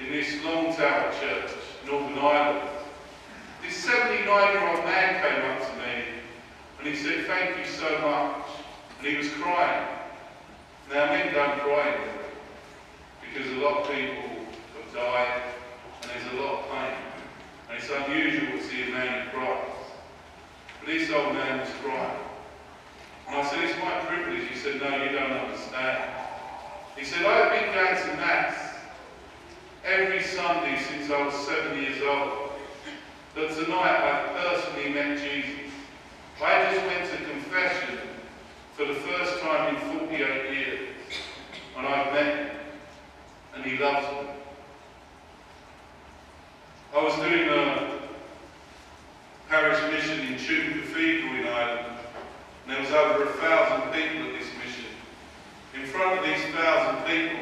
in 0.00 0.12
this 0.12 0.44
Long 0.44 0.74
Tower 0.74 1.12
Church, 1.20 1.50
Northern 1.86 2.18
Ireland. 2.18 2.68
This 3.64 3.84
79-year-old 3.84 4.84
man 4.84 5.22
came 5.22 5.50
up 5.50 5.58
to 5.68 5.76
me 5.78 6.04
and 6.78 6.86
he 6.86 6.94
said, 6.94 7.26
thank 7.26 7.58
you 7.58 7.64
so 7.64 7.98
much. 8.00 8.46
And 8.98 9.06
he 9.08 9.16
was 9.16 9.30
crying. 9.30 9.88
Now, 10.88 11.06
men 11.06 11.34
don't 11.34 11.58
cry 11.60 11.88
anymore 11.88 12.24
because 13.20 13.50
a 13.50 13.56
lot 13.56 13.80
of 13.80 13.88
people 13.90 14.22
have 14.76 14.94
died 14.94 15.42
and 16.02 16.10
there's 16.10 16.28
a 16.32 16.36
lot 16.42 16.52
of 16.60 16.70
pain. 16.70 16.96
And 17.68 17.74
he 17.76 17.84
man 21.46 21.60
was 21.60 21.68
crying. 21.82 22.18
And 23.28 23.36
I 23.36 23.48
said, 23.48 23.64
it's 23.64 23.78
my 23.78 23.98
privilege. 24.06 24.48
He 24.48 24.56
said, 24.56 24.80
no, 24.80 25.02
you 25.02 25.10
don't 25.10 25.30
understand. 25.30 26.12
He 26.96 27.04
said, 27.04 27.24
I've 27.24 27.52
been 27.52 27.72
going 27.72 27.96
to 27.96 28.16
Mass 28.16 28.74
every 29.84 30.22
Sunday 30.22 30.78
since 30.90 31.10
I 31.10 31.24
was 31.24 31.34
seven 31.34 31.80
years 31.80 32.02
old. 32.02 32.50
But 33.34 33.54
tonight 33.54 34.00
I 34.00 34.32
personally 34.42 34.92
met 34.92 35.18
Jesus. 35.18 35.72
I 36.42 36.72
just 36.72 36.86
went 36.86 37.10
to 37.10 37.30
confession 37.30 37.98
for 38.74 38.86
the 38.86 38.94
first 38.94 39.40
time 39.40 39.76
in 39.76 39.98
48 39.98 40.52
years. 40.52 40.88
And 41.76 41.86
I've 41.86 42.12
met 42.12 42.36
him. 42.36 42.56
And 43.54 43.64
he 43.64 43.78
loves 43.78 44.06
me. 44.06 44.30
I 46.94 47.04
was 47.04 47.14
doing 47.16 47.48
a 47.48 47.85
parish 49.56 49.80
mission 49.90 50.20
in 50.26 50.34
Tuam 50.34 50.82
Cathedral 50.82 51.34
in 51.34 51.46
Ireland. 51.46 51.96
And 52.66 52.76
there 52.76 52.80
was 52.82 52.90
over 52.90 53.24
a 53.24 53.32
thousand 53.40 53.90
people 53.90 54.28
at 54.28 54.38
this 54.38 54.50
mission. 54.60 54.84
In 55.72 55.86
front 55.86 56.18
of 56.18 56.26
these 56.26 56.44
thousand 56.54 57.06
people, 57.08 57.40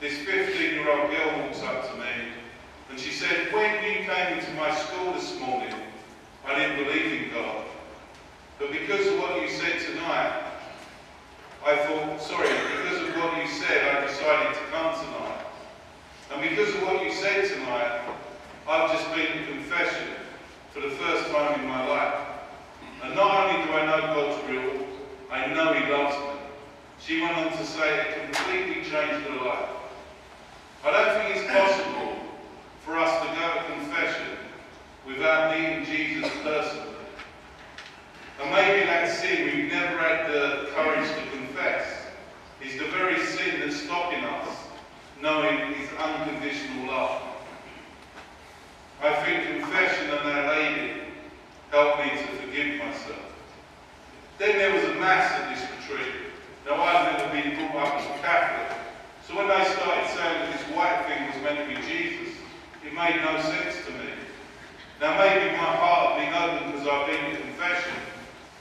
this 0.00 0.14
15-year-old 0.18 1.10
girl 1.10 1.40
walks 1.40 1.60
up 1.62 1.90
to 1.90 1.98
me 1.98 2.14
and 2.88 3.00
she 3.00 3.10
said, 3.10 3.52
when 3.52 3.82
you 3.82 4.06
came 4.06 4.38
into 4.38 4.52
my 4.52 4.72
school 4.76 5.12
this 5.12 5.40
morning, 5.40 5.74
I 6.46 6.54
didn't 6.54 6.84
believe 6.84 7.20
in 7.20 7.34
God. 7.34 7.64
But 8.60 8.70
because 8.70 9.08
of 9.08 9.18
what 9.18 9.42
you 9.42 9.48
said 9.48 9.80
tonight, 9.80 10.44
I 11.66 11.76
thought, 11.84 12.22
sorry, 12.22 12.48
because 12.48 13.08
of 13.08 13.16
what 13.16 13.36
you 13.42 13.48
said, 13.48 13.96
I 13.96 14.06
decided 14.06 14.54
to 14.54 14.64
come 14.70 14.94
tonight. 14.94 15.46
And 16.32 16.48
because 16.48 16.72
of 16.76 16.82
what 16.82 17.04
you 17.04 17.12
said 17.12 17.48
tonight, 17.48 18.02
I've 18.68 18.92
just 18.92 19.12
been 19.16 19.36
to 19.36 19.52
confession 19.52 20.29
for 20.72 20.80
the 20.80 20.90
first 20.90 21.30
time 21.30 21.60
in 21.60 21.66
my 21.66 21.86
life. 21.88 22.26
And 23.02 23.14
not 23.14 23.48
only 23.48 23.66
do 23.66 23.72
I 23.72 23.86
know 23.86 24.14
God's 24.14 24.48
real, 24.48 24.86
I 25.30 25.46
know 25.52 25.72
He 25.72 25.90
loves 25.92 26.16
me. 26.16 26.40
She 27.00 27.20
went 27.20 27.36
on 27.36 27.50
to 27.56 27.64
say 27.64 28.00
it 28.00 28.32
completely 28.32 28.82
changed 28.82 29.26
her 29.26 29.44
life. 29.44 29.68
I 30.84 30.90
don't 30.92 31.22
think 31.22 31.36
it's 31.36 31.50
possible 31.50 32.16
for 32.84 32.96
us 32.98 33.20
to 33.22 33.26
go 33.34 33.54
to 33.54 33.80
confession 33.80 34.36
without 35.06 35.58
meeting 35.58 35.84
Jesus 35.84 36.30
personally. 36.42 36.86
And 38.40 38.50
maybe 38.50 38.86
that 38.86 39.10
sin 39.10 39.44
we've 39.44 39.72
never 39.72 39.98
had 39.98 40.30
the 40.30 40.68
courage 40.74 41.08
to 41.08 41.36
confess 41.36 41.86
is 42.62 42.78
the 42.78 42.86
very 42.86 43.18
sin 43.26 43.60
that's 43.60 43.76
stopping 43.76 44.24
us 44.24 44.56
knowing 45.20 45.74
His 45.74 45.88
unconditional 45.98 46.86
love. 46.86 47.29
I 49.02 49.24
think 49.24 49.62
confession 49.62 50.10
and 50.10 50.28
Our 50.28 50.56
Lady 50.56 51.00
helped 51.70 52.04
me 52.04 52.10
to 52.10 52.26
forgive 52.44 52.78
myself. 52.78 53.32
Then 54.36 54.58
there 54.58 54.74
was 54.74 54.84
a 54.84 55.00
mass 55.00 55.32
at 55.40 55.48
this 55.48 55.64
retreat. 55.72 56.14
Now 56.66 56.82
I've 56.82 57.16
never 57.16 57.32
been 57.32 57.56
brought 57.72 57.88
up 57.88 57.94
as 57.94 58.04
a 58.04 58.22
Catholic, 58.22 58.76
so 59.26 59.36
when 59.36 59.48
they 59.48 59.64
started 59.64 60.06
saying 60.12 60.38
that 60.44 60.52
this 60.52 60.76
white 60.76 61.06
thing 61.08 61.26
was 61.32 61.40
meant 61.42 61.64
to 61.64 61.66
be 61.72 61.80
Jesus, 61.88 62.36
it 62.84 62.92
made 62.92 63.16
no 63.24 63.40
sense 63.40 63.86
to 63.86 63.92
me. 63.92 64.12
Now 65.00 65.16
maybe 65.16 65.56
my 65.56 65.72
heart 65.80 66.20
been 66.20 66.34
open 66.34 66.72
because 66.72 66.86
I've 66.86 67.06
been 67.06 67.36
to 67.36 67.40
confession, 67.40 67.96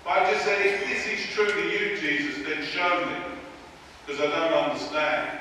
but 0.05 0.23
I 0.23 0.31
just 0.31 0.45
said, 0.45 0.65
if 0.65 0.87
this 0.87 1.19
is 1.19 1.35
truly 1.35 1.67
you, 1.67 1.97
Jesus, 1.97 2.47
then 2.47 2.63
show 2.63 3.05
me, 3.05 3.35
because 4.07 4.21
I 4.21 4.27
don't 4.31 4.53
understand. 4.53 5.39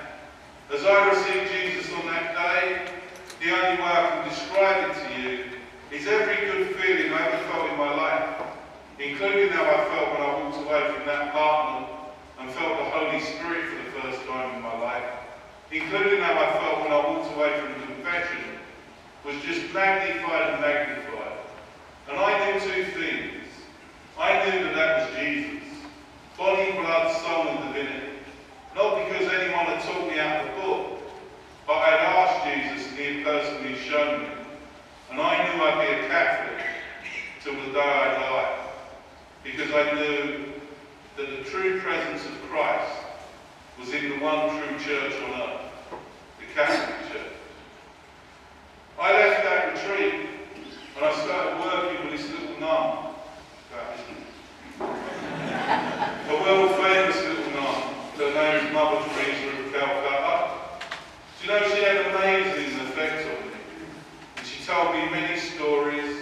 As 0.74 0.84
I 0.84 1.08
received 1.08 1.52
Jesus 1.52 1.92
on 1.94 2.06
that 2.06 2.34
day, 2.34 2.97
the 3.40 3.54
only 3.54 3.80
way 3.80 3.86
I 3.86 4.10
can 4.10 4.28
describe 4.28 4.90
it 4.90 4.94
to 4.98 5.22
you 5.22 5.44
is 5.92 6.06
every 6.08 6.44
good 6.46 6.74
feeling 6.74 7.12
I 7.12 7.28
ever 7.28 7.44
felt 7.50 7.70
in 7.70 7.78
my 7.78 7.94
life, 7.94 8.42
including 8.98 9.50
how 9.50 9.62
I 9.62 9.84
felt 9.94 10.12
when 10.12 10.22
I 10.22 10.42
walked 10.42 10.58
away 10.58 10.92
from 10.92 11.06
that 11.06 11.28
apartment 11.28 11.86
and 12.40 12.50
felt 12.50 12.78
the 12.78 12.84
Holy 12.90 13.20
Spirit 13.20 13.64
for 13.70 13.76
the 13.84 14.02
first 14.02 14.26
time 14.26 14.56
in 14.56 14.62
my 14.62 14.76
life, 14.80 15.04
including 15.70 16.20
how 16.20 16.34
I 16.34 16.58
felt 16.58 16.82
when 16.82 16.92
I 16.92 17.06
walked 17.06 17.34
away 17.36 17.60
from 17.60 17.86
confession, 17.86 18.58
was 19.24 19.36
just 19.42 19.72
magnified 19.72 20.54
and 20.54 20.60
magnified. 20.60 21.38
And 22.08 22.18
I 22.18 22.52
knew 22.52 22.60
two 22.60 22.84
things. 22.90 23.46
I 24.18 24.44
knew 24.44 24.64
that 24.64 24.74
that 24.74 25.10
was 25.10 25.18
Jesus. 25.18 25.62
Body, 26.36 26.72
blood, 26.72 27.16
soul 27.22 27.48
and 27.48 27.72
divinity. 27.72 28.18
Not 28.74 29.04
because 29.04 29.32
anyone 29.32 29.66
had 29.66 29.82
taught 29.82 30.08
me 30.08 30.18
out 30.18 30.40
of 30.40 30.54
the 30.56 30.62
book, 30.62 30.97
but 31.68 31.76
I 31.76 31.90
had 31.90 32.00
asked 32.00 32.40
Jesus 32.48 32.88
and 32.88 32.98
he 32.98 33.04
had 33.04 33.24
personally 33.24 33.76
shown 33.76 34.22
me. 34.22 34.28
And 35.10 35.20
I 35.20 35.44
knew 35.44 35.62
I'd 35.62 35.86
be 35.86 35.92
a 36.02 36.08
Catholic 36.08 36.64
till 37.44 37.52
the 37.54 37.72
day 37.72 37.78
I 37.78 38.14
died. 38.14 38.58
Because 39.44 39.70
I 39.72 39.92
knew 39.92 40.44
that 41.18 41.28
the 41.28 41.44
true 41.44 41.78
presence 41.82 42.24
of 42.24 42.32
Christ 42.50 42.90
was 43.78 43.92
in 43.92 44.08
the 44.08 44.16
one 44.16 44.48
true 44.48 44.78
church 44.78 45.12
on 45.24 45.40
earth, 45.42 45.60
the 46.40 46.46
Catholic 46.54 47.12
Church. 47.12 47.32
I 48.98 49.12
left 49.12 49.44
that 49.44 49.74
retreat 49.74 50.26
and 50.96 51.04
I 51.04 51.12
started 51.22 51.60
working 51.60 52.10
with 52.10 52.18
this 52.18 52.30
little 52.30 52.60
nun. 52.60 53.04
A 56.28 56.32
world 56.42 56.76
famous 56.76 57.16
little 57.16 57.52
nun 57.52 57.88
her 58.18 58.34
name 58.34 58.66
is 58.66 58.72
Mother 58.72 59.08
Teresa 59.14 59.48
of 59.48 59.72
Calcutta. 59.72 60.58
Do 61.40 61.46
you 61.46 61.52
know 61.52 61.68
she 61.68 61.84
had 61.84 61.96
an 61.98 62.14
amazing 62.16 62.80
effect 62.80 63.28
on 63.28 63.46
me? 63.46 63.54
Told 64.78 64.94
me 64.94 65.10
many 65.10 65.36
stories. 65.40 66.16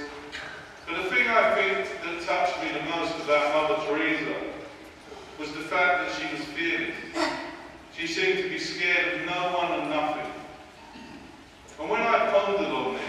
But 0.88 1.02
the 1.02 1.10
thing 1.10 1.28
I 1.28 1.54
think 1.54 1.88
that 2.02 2.22
touched 2.22 2.58
me 2.62 2.72
the 2.72 2.86
most 2.88 3.14
about 3.22 3.68
Mother 3.68 3.86
Teresa 3.86 4.34
was 5.38 5.52
the 5.52 5.60
fact 5.60 6.06
that 6.06 6.14
she 6.16 6.34
was 6.34 6.42
fearless. 6.46 6.94
She 7.94 8.06
seemed 8.06 8.38
to 8.38 8.48
be 8.48 8.58
scared 8.58 9.20
of 9.20 9.26
no 9.26 9.58
one 9.58 9.78
and 9.78 9.90
nothing. 9.90 10.32
And 11.78 11.90
when 11.90 12.00
I 12.00 12.30
pondered 12.30 12.72
on 12.72 12.94
this, 12.94 13.02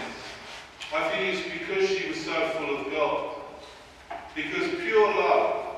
I 0.94 1.08
think 1.08 1.38
it's 1.38 1.58
because 1.58 1.88
she 1.96 2.10
was 2.10 2.22
so 2.22 2.50
full 2.50 2.80
of 2.80 2.92
God. 2.92 3.36
Because 4.34 4.68
pure 4.82 5.14
love 5.14 5.76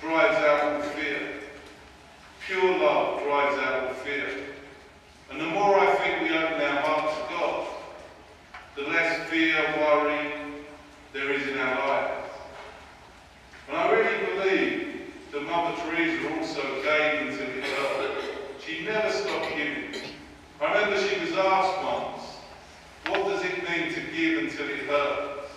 drives 0.00 0.36
out 0.36 0.76
all 0.76 0.80
fear. 0.80 1.42
Pure 2.46 2.78
love 2.78 3.22
drives 3.22 3.58
out 3.58 3.88
all 3.88 3.94
fear. 3.96 4.28
And 5.30 5.38
the 5.38 5.48
more 5.48 5.78
I 5.78 5.94
think 5.96 6.22
we 6.22 6.34
open 6.34 6.58
our 6.62 6.80
hearts 6.80 7.13
the 8.76 8.82
less 8.82 9.28
fear, 9.30 9.54
worry 9.78 10.32
there 11.12 11.30
is 11.30 11.46
in 11.46 11.58
our 11.58 11.86
lives. 11.86 12.30
And 13.68 13.76
I 13.76 13.90
really 13.92 14.26
believe 14.26 15.12
that 15.32 15.42
Mother 15.42 15.80
Teresa 15.82 16.36
also 16.36 16.62
gave 16.82 17.28
until 17.28 17.48
it 17.48 17.64
hurt. 17.64 18.24
She 18.66 18.84
never 18.84 19.10
stopped 19.10 19.48
giving. 19.56 20.02
I 20.60 20.72
remember 20.74 21.08
she 21.08 21.20
was 21.20 21.32
asked 21.32 21.84
once, 21.84 22.22
what 23.06 23.28
does 23.28 23.44
it 23.44 23.68
mean 23.68 23.94
to 23.94 24.00
give 24.12 24.38
until 24.42 24.68
it 24.68 24.86
hurts? 24.86 25.50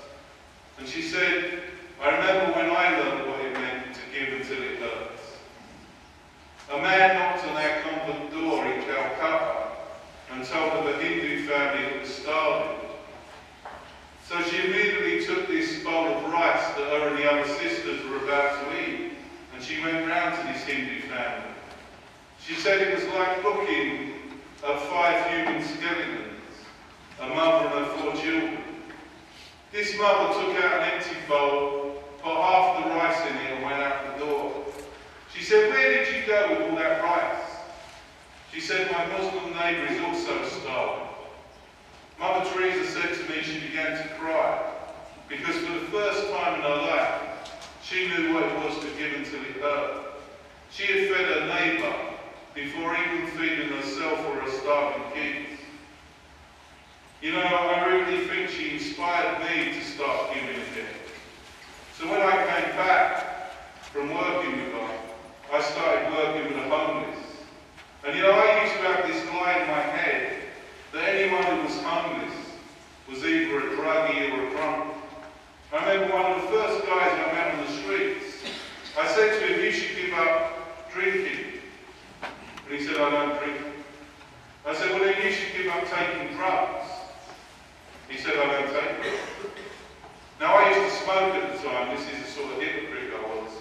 And 0.77 0.88
she 0.88 1.01
said, 1.01 1.63
I 2.01 2.12
remember 2.12 2.53
when 2.53 2.69
I 2.69 2.99
learned 2.99 3.30
what 3.32 3.39
it 3.39 3.53
meant 3.53 3.95
to 3.95 4.01
give 4.13 4.39
until 4.39 4.62
it 4.62 4.77
hurts. 4.77 5.21
A 6.71 6.77
man 6.77 7.15
knocked 7.17 7.47
on 7.47 7.58
our 7.58 7.82
convent 7.82 8.32
door 8.32 8.65
in 8.65 8.84
Calcutta 8.84 9.69
and 10.32 10.45
told 10.45 10.73
of 10.73 10.86
a 10.86 11.03
Hindu 11.03 11.47
family 11.47 11.84
that 11.84 12.01
was 12.01 12.13
starving. 12.13 12.87
So 14.28 14.42
she 14.42 14.58
immediately 14.58 15.26
took 15.26 15.48
this 15.48 15.82
bowl 15.86 16.06
of 16.06 16.34
rice 16.34 16.68
that 16.76 16.92
her 16.92 17.08
and 17.08 17.18
the 17.18 17.32
other 17.32 17.48
sisters 17.48 18.04
were 18.10 18.18
about 18.18 18.60
to 18.60 18.78
eat, 18.78 19.13
and 19.54 19.63
she 19.63 19.82
went 19.82 20.06
round 20.06 20.36
to 20.36 20.54
this 20.54 20.63
Hindu 20.63 21.08
family. 21.08 21.56
She 22.46 22.56
said 22.56 22.82
it 22.82 22.94
was 22.94 23.06
like 23.13 23.42
looking 23.42 24.13
at 24.68 24.82
five 24.82 25.32
human 25.32 25.63
skeletons, 25.63 26.44
a 27.22 27.28
mother 27.30 27.68
and 27.68 27.86
her 27.86 27.98
four 27.98 28.22
children. 28.22 28.58
This 29.72 29.98
mother 29.98 30.34
took 30.34 30.62
out 30.62 30.82
an 30.82 30.92
empty 30.92 31.16
bowl, 31.30 32.04
put 32.22 32.34
half 32.34 32.84
the 32.84 32.90
rice 32.90 33.32
in 33.32 33.38
it 33.38 33.54
and 33.54 33.63
went 33.63 33.82
out 33.82 34.18
the 34.20 34.26
door. 34.26 34.66
She 35.34 35.42
said, 35.42 35.70
where 35.70 36.04
did 36.04 36.13
you 36.13 36.28
go 36.28 36.50
with 36.50 36.70
all 36.70 36.76
that 36.76 37.02
rice? 37.02 37.46
She 38.52 38.60
said, 38.60 38.92
my 38.92 39.06
Muslim 39.06 39.54
neighbour 39.54 39.94
is 39.94 40.02
also 40.02 40.44
starving. 40.60 41.07
Mother 42.19 42.49
Teresa 42.49 42.99
said 42.99 43.13
to 43.13 43.32
me 43.32 43.43
she 43.43 43.60
began 43.60 43.95
to 43.95 44.08
cry 44.15 44.73
because 45.30 45.56
for 45.58 45.73
the 45.73 45.86
first 45.91 46.32
time 46.32 46.56
in 46.56 46.62
her 46.62 46.82
life, 46.82 47.21
she 47.84 48.08
knew 48.08 48.34
what 48.34 48.43
it 48.43 48.56
was 48.56 48.80
to 48.80 48.88
give 48.97 49.13
until 49.13 49.41
it 49.41 49.62
hurt. 49.62 50.03
She 50.71 50.84
had 50.84 51.15
fed 51.15 51.25
her 51.25 51.47
neighbour 51.47 51.95
before 52.56 52.95
even 52.95 53.27
feeding 53.27 53.69
herself 53.69 54.19
or 54.27 54.39
her 54.41 54.49
starving 54.49 55.12
kids. 55.13 55.62
You 57.21 57.34
know, 57.34 57.41
I 57.41 57.86
really 57.86 58.25
think 58.27 58.49
she 58.49 58.75
inspired 58.75 59.39
me 59.41 59.73
to 59.73 59.86
start 59.86 60.34
giving 60.34 60.49
again. 60.49 60.93
So 61.99 62.08
when 62.10 62.21
I 62.21 62.32
came 62.32 62.75
back 62.77 63.51
from 63.91 64.13
working 64.13 64.51
with 64.51 64.73
her, 64.73 64.99
I 65.53 65.62
started 65.62 66.12
working 66.13 66.53
with 66.53 66.63
the 66.63 66.69
homeless. 66.69 67.19
And 68.06 68.15
you 68.15 68.23
know, 68.23 68.32
I 68.32 68.63
used 68.63 68.73
to 68.75 68.82
have 68.82 69.08
this 69.08 69.25
lie 69.34 69.62
in 69.62 69.67
my 69.67 69.82
head 69.82 70.07
that 70.97 71.13
anyone 71.13 71.43
who 71.43 71.63
was 71.63 71.77
homeless 71.83 72.33
was 73.07 73.23
either 73.23 73.60
a 73.60 73.77
druggie 73.77 74.33
or 74.33 74.47
a 74.47 74.49
drunk. 74.49 74.93
I 75.71 75.93
remember 75.93 76.15
one 76.15 76.31
of 76.31 76.41
the 76.41 76.47
first 76.47 76.88
guys 76.88 77.12
I 77.13 77.33
met 77.33 77.53
on 77.53 77.65
the 77.65 77.71
streets. 77.71 78.41
I 78.97 79.07
said 79.13 79.39
to 79.39 79.45
him, 79.45 79.63
you 79.63 79.71
should 79.71 79.95
give 79.95 80.13
up 80.17 80.89
drinking. 80.91 81.62
And 82.23 82.79
he 82.79 82.83
said, 82.83 82.97
I 82.97 83.12
don't 83.12 83.38
drink. 83.38 83.62
I 84.65 84.73
said, 84.73 84.89
well 84.89 85.03
then 85.03 85.21
you 85.23 85.31
should 85.31 85.55
give 85.55 85.71
up 85.71 85.86
taking 85.86 86.36
drugs. 86.36 86.89
He 88.10 88.17
said, 88.17 88.33
I 88.33 88.45
don't 88.49 88.73
take 88.73 89.03
drugs. 89.03 89.53
Now 90.39 90.55
I 90.55 90.75
used 90.75 90.97
to 90.97 91.03
smoke 91.03 91.36
at 91.36 91.53
the 91.53 91.69
time, 91.69 91.95
this 91.95 92.10
is 92.10 92.25
the 92.25 92.41
sort 92.41 92.53
of 92.53 92.60
hypocrite 92.60 93.13
I 93.13 93.21
was. 93.38 93.51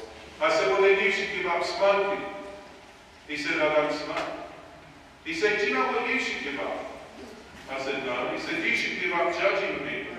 I 0.41 0.51
said, 0.57 0.73
well 0.73 0.81
then 0.81 1.05
you 1.05 1.13
should 1.13 1.29
give 1.37 1.45
up 1.45 1.63
smoking. 1.65 2.25
He 3.29 3.37
said, 3.37 3.61
I 3.61 3.75
don't 3.75 3.93
smoke. 3.93 4.25
He 5.27 5.35
said, 5.35 5.61
do 5.61 5.67
you 5.67 5.75
know 5.75 5.87
what 5.89 6.09
you 6.09 6.19
should 6.19 6.43
give 6.43 6.59
up? 6.61 6.96
I 7.71 7.83
said, 7.83 8.07
no. 8.07 8.31
He 8.33 8.39
said, 8.39 8.63
you 8.63 8.77
should 8.77 9.01
give 9.01 9.13
up 9.13 9.33
judging 9.35 9.79
people. 9.81 10.17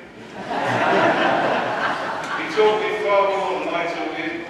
he 2.37 2.45
taught 2.55 2.77
me 2.83 2.89
far 3.03 3.23
more 3.31 3.59
than 3.63 3.73
I 3.73 3.87
taught 3.93 4.13
him. 4.15 4.45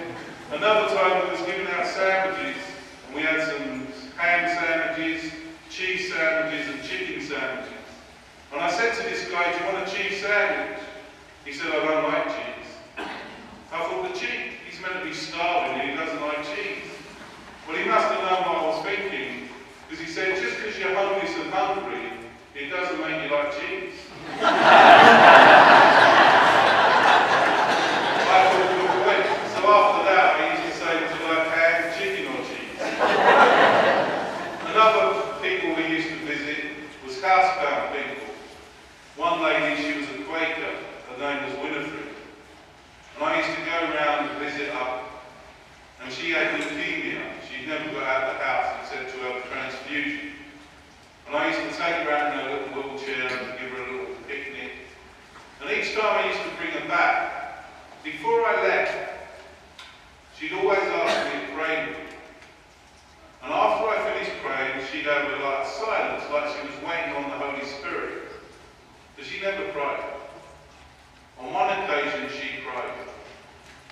Another 0.52 0.88
time 0.94 1.28
I 1.28 1.30
was 1.30 1.40
giving 1.46 1.66
out 1.68 1.86
sandwiches, 1.86 2.62
and 3.06 3.14
we 3.14 3.22
had 3.22 3.40
some 3.46 3.86
ham 4.16 4.48
sandwiches, 4.48 5.32
cheese 5.70 6.12
sandwiches, 6.12 6.74
and 6.74 6.82
chicken 6.82 7.22
sandwiches. 7.22 7.72
And 8.52 8.60
I 8.60 8.70
said 8.70 8.94
to 8.96 9.02
this 9.02 9.28
guy, 9.30 9.52
do 9.52 9.58
you 9.64 9.72
want 9.72 9.86
a 9.86 9.90
cheese 9.90 10.20
sandwich? 10.20 10.80
He 11.44 11.52
said, 11.52 11.68
I 11.68 11.84
don't 11.84 12.04
like 12.12 12.26
cheese. 12.26 12.70
I 13.70 13.84
thought, 13.84 14.12
the 14.12 14.18
cheese, 14.18 14.54
he's 14.68 14.80
meant 14.80 14.94
to 15.00 15.04
be 15.04 15.14
starving 15.14 15.80
and 15.80 15.90
he 15.90 15.96
doesn't 15.96 16.20
like 16.20 16.42
cheese. 16.56 16.90
Well, 17.68 17.76
he 17.76 17.84
must 17.88 18.08
have 18.08 18.22
known 18.24 18.42
what 18.48 18.56
I 18.56 18.66
was 18.66 18.82
thinking, 18.84 19.48
because 19.86 20.04
he 20.04 20.10
said, 20.10 20.42
just 20.42 20.56
because 20.56 20.78
you're 20.78 20.94
homeless 20.94 21.36
and 21.36 21.52
hungry, 21.52 22.17
it 22.58 22.70
doesn't 22.70 23.00
make 23.00 23.22
you 23.22 23.30
like 23.30 23.52
cheese. 23.54 23.94
I 24.40 24.42
thought, 28.50 28.66
good 28.74 28.90
point. 29.06 29.26
So 29.54 29.62
after 29.62 30.02
that, 30.10 30.26
I 30.34 30.58
used 30.58 30.66
to 30.66 30.72
say, 30.74 30.90
would 30.98 31.14
you 31.14 31.22
like 31.30 31.46
ham, 31.54 31.94
chicken 31.94 32.26
or 32.34 32.42
cheese? 32.50 32.82
Another 34.74 35.38
people 35.38 35.70
we 35.78 35.86
used 35.86 36.10
to 36.10 36.18
visit 36.26 36.74
was 37.06 37.14
housebound 37.22 37.94
people. 37.94 38.26
One 39.14 39.38
lady, 39.40 39.78
she 39.80 39.94
was 40.00 40.10
a 40.10 40.18
Quaker, 40.26 40.74
her 41.14 41.18
name 41.18 41.46
was 41.46 41.54
Winifred. 41.62 42.10
And 43.14 43.22
I 43.22 43.38
used 43.38 43.54
to 43.54 43.62
go 43.62 43.76
around 43.94 44.30
and 44.30 44.38
visit 44.42 44.74
her, 44.74 45.06
and 46.02 46.12
she 46.12 46.30
had 46.32 46.58
leukemia. 46.58 47.22
She'd 47.46 47.68
never 47.68 47.86
got 47.92 48.02
out 48.02 48.22
of 48.26 48.34
the 48.34 48.42
house 48.42 48.82
except 48.82 49.14
to 49.14 49.18
have 49.22 49.36
a 49.36 49.46
transfusion. 49.46 50.27
And 51.28 51.36
I 51.36 51.48
used 51.48 51.60
to 51.60 51.76
take 51.76 52.08
her 52.08 52.10
out 52.10 52.32
in 52.32 52.40
her 52.40 52.52
little 52.52 52.82
wheelchair 52.82 53.28
and 53.28 53.60
give 53.60 53.70
her 53.76 53.84
a 53.84 53.92
little 53.92 54.14
picnic. 54.26 54.72
And 55.60 55.70
each 55.70 55.92
time 55.92 56.24
I 56.24 56.26
used 56.26 56.40
to 56.40 56.56
bring 56.56 56.70
her 56.70 56.88
back, 56.88 57.68
before 58.02 58.46
I 58.46 58.66
left, 58.66 59.12
she'd 60.38 60.54
always 60.54 60.80
ask 60.80 61.34
me 61.34 61.40
to 61.46 61.52
pray 61.52 61.88
with. 61.88 62.14
And 63.42 63.52
after 63.52 63.88
I 63.88 64.10
finished 64.10 64.40
praying, 64.42 64.86
she'd 64.90 65.04
have 65.04 65.28
a 65.28 65.44
like 65.44 65.66
silence, 65.66 66.24
like 66.32 66.48
she 66.56 66.66
was 66.66 66.76
waiting 66.88 67.12
on 67.22 67.28
the 67.28 67.36
Holy 67.36 67.66
Spirit. 67.76 68.32
But 69.14 69.26
she 69.26 69.42
never 69.42 69.70
cried. 69.72 70.04
On 71.38 71.52
one 71.52 71.68
occasion 71.78 72.30
she 72.40 72.62
cried. 72.64 72.94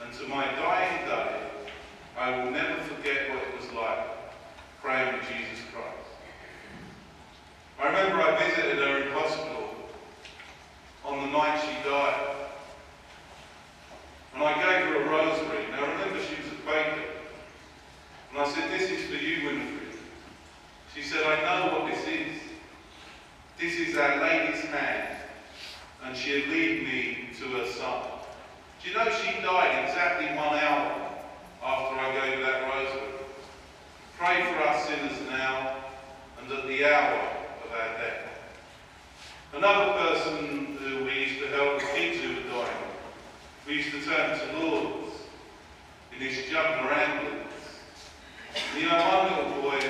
And 0.02 0.10
to 0.14 0.26
my 0.28 0.46
dying 0.56 1.06
day, 1.06 1.50
I 2.16 2.30
will 2.42 2.50
never 2.50 2.80
forget 2.84 3.28
what 3.28 3.42
it 3.42 3.60
was 3.60 3.70
like 3.72 4.06
praying 4.80 5.18
with 5.18 5.28
Jesus 5.28 5.62
Christ. 5.70 5.95
I 7.78 7.88
remember 7.88 8.22
I 8.22 8.38
visited 8.38 8.78
her 8.78 9.02
in 9.02 9.12
hospital 9.12 9.68
on 11.04 11.20
the 11.20 11.26
night 11.26 11.60
she 11.60 11.88
died. 11.88 12.36
And 14.34 14.42
I 14.42 14.54
gave 14.54 14.86
her 14.86 15.02
a 15.02 15.08
rosary. 15.08 15.66
Now 15.70 15.82
remember 15.82 16.18
she 16.20 16.42
was 16.42 16.52
a 16.52 16.56
Quaker. 16.64 17.02
And 18.30 18.38
I 18.38 18.48
said, 18.48 18.70
this 18.70 18.90
is 18.90 19.04
for 19.06 19.22
you, 19.22 19.46
Winifred. 19.46 19.98
She 20.94 21.02
said, 21.02 21.22
I 21.24 21.42
know 21.42 21.78
what 21.78 21.90
this 21.90 22.06
is. 22.06 22.40
This 23.58 23.88
is 23.88 23.96
Our 23.96 24.22
Lady's 24.22 24.62
hand. 24.64 25.16
And 26.04 26.16
she'll 26.16 26.48
lead 26.48 26.82
me 26.82 27.28
to 27.38 27.44
her 27.58 27.66
son. 27.66 28.02
Do 28.82 28.90
you 28.90 28.96
know 28.96 29.10
she 29.10 29.40
died 29.42 29.84
exactly 29.84 30.26
one 30.28 30.58
hour 30.58 31.10
after 31.62 31.98
I 31.98 32.12
gave 32.12 32.38
her 32.38 32.42
that 32.42 32.74
rosary? 32.74 33.12
Pray 34.18 34.42
for 34.44 34.62
us 34.62 34.86
sinners 34.86 35.30
now 35.30 35.76
and 36.40 36.50
at 36.52 36.66
the 36.66 36.84
hour 36.84 37.45
Another 39.56 39.92
person 39.94 40.76
who 40.76 41.04
we 41.06 41.12
used 41.14 41.40
to 41.40 41.48
help 41.48 41.76
was 41.76 41.84
kids 41.94 42.20
who 42.20 42.28
were 42.28 42.62
dying. 42.62 42.76
We 43.66 43.76
used 43.76 43.90
to 43.90 44.02
turn 44.02 44.38
to 44.38 44.58
Lourdes 44.58 45.12
in 46.12 46.18
his 46.18 46.52
ambulance. 46.54 47.52
And 48.54 48.82
you 48.82 48.86
know, 48.86 48.98
one 48.98 49.32
little 49.32 49.62
boy, 49.62 49.80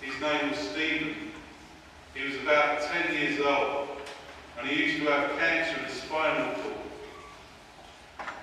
his 0.00 0.18
name 0.18 0.50
was 0.50 0.58
Stephen. 0.58 1.14
He 2.14 2.24
was 2.24 2.40
about 2.40 2.80
10 2.80 3.12
years 3.12 3.38
old, 3.38 3.88
and 4.58 4.66
he 4.66 4.84
used 4.84 5.04
to 5.04 5.10
have 5.10 5.38
cancer 5.38 5.78
of 5.78 5.88
the 5.88 5.94
spinal 5.94 6.54
cord. 6.54 6.74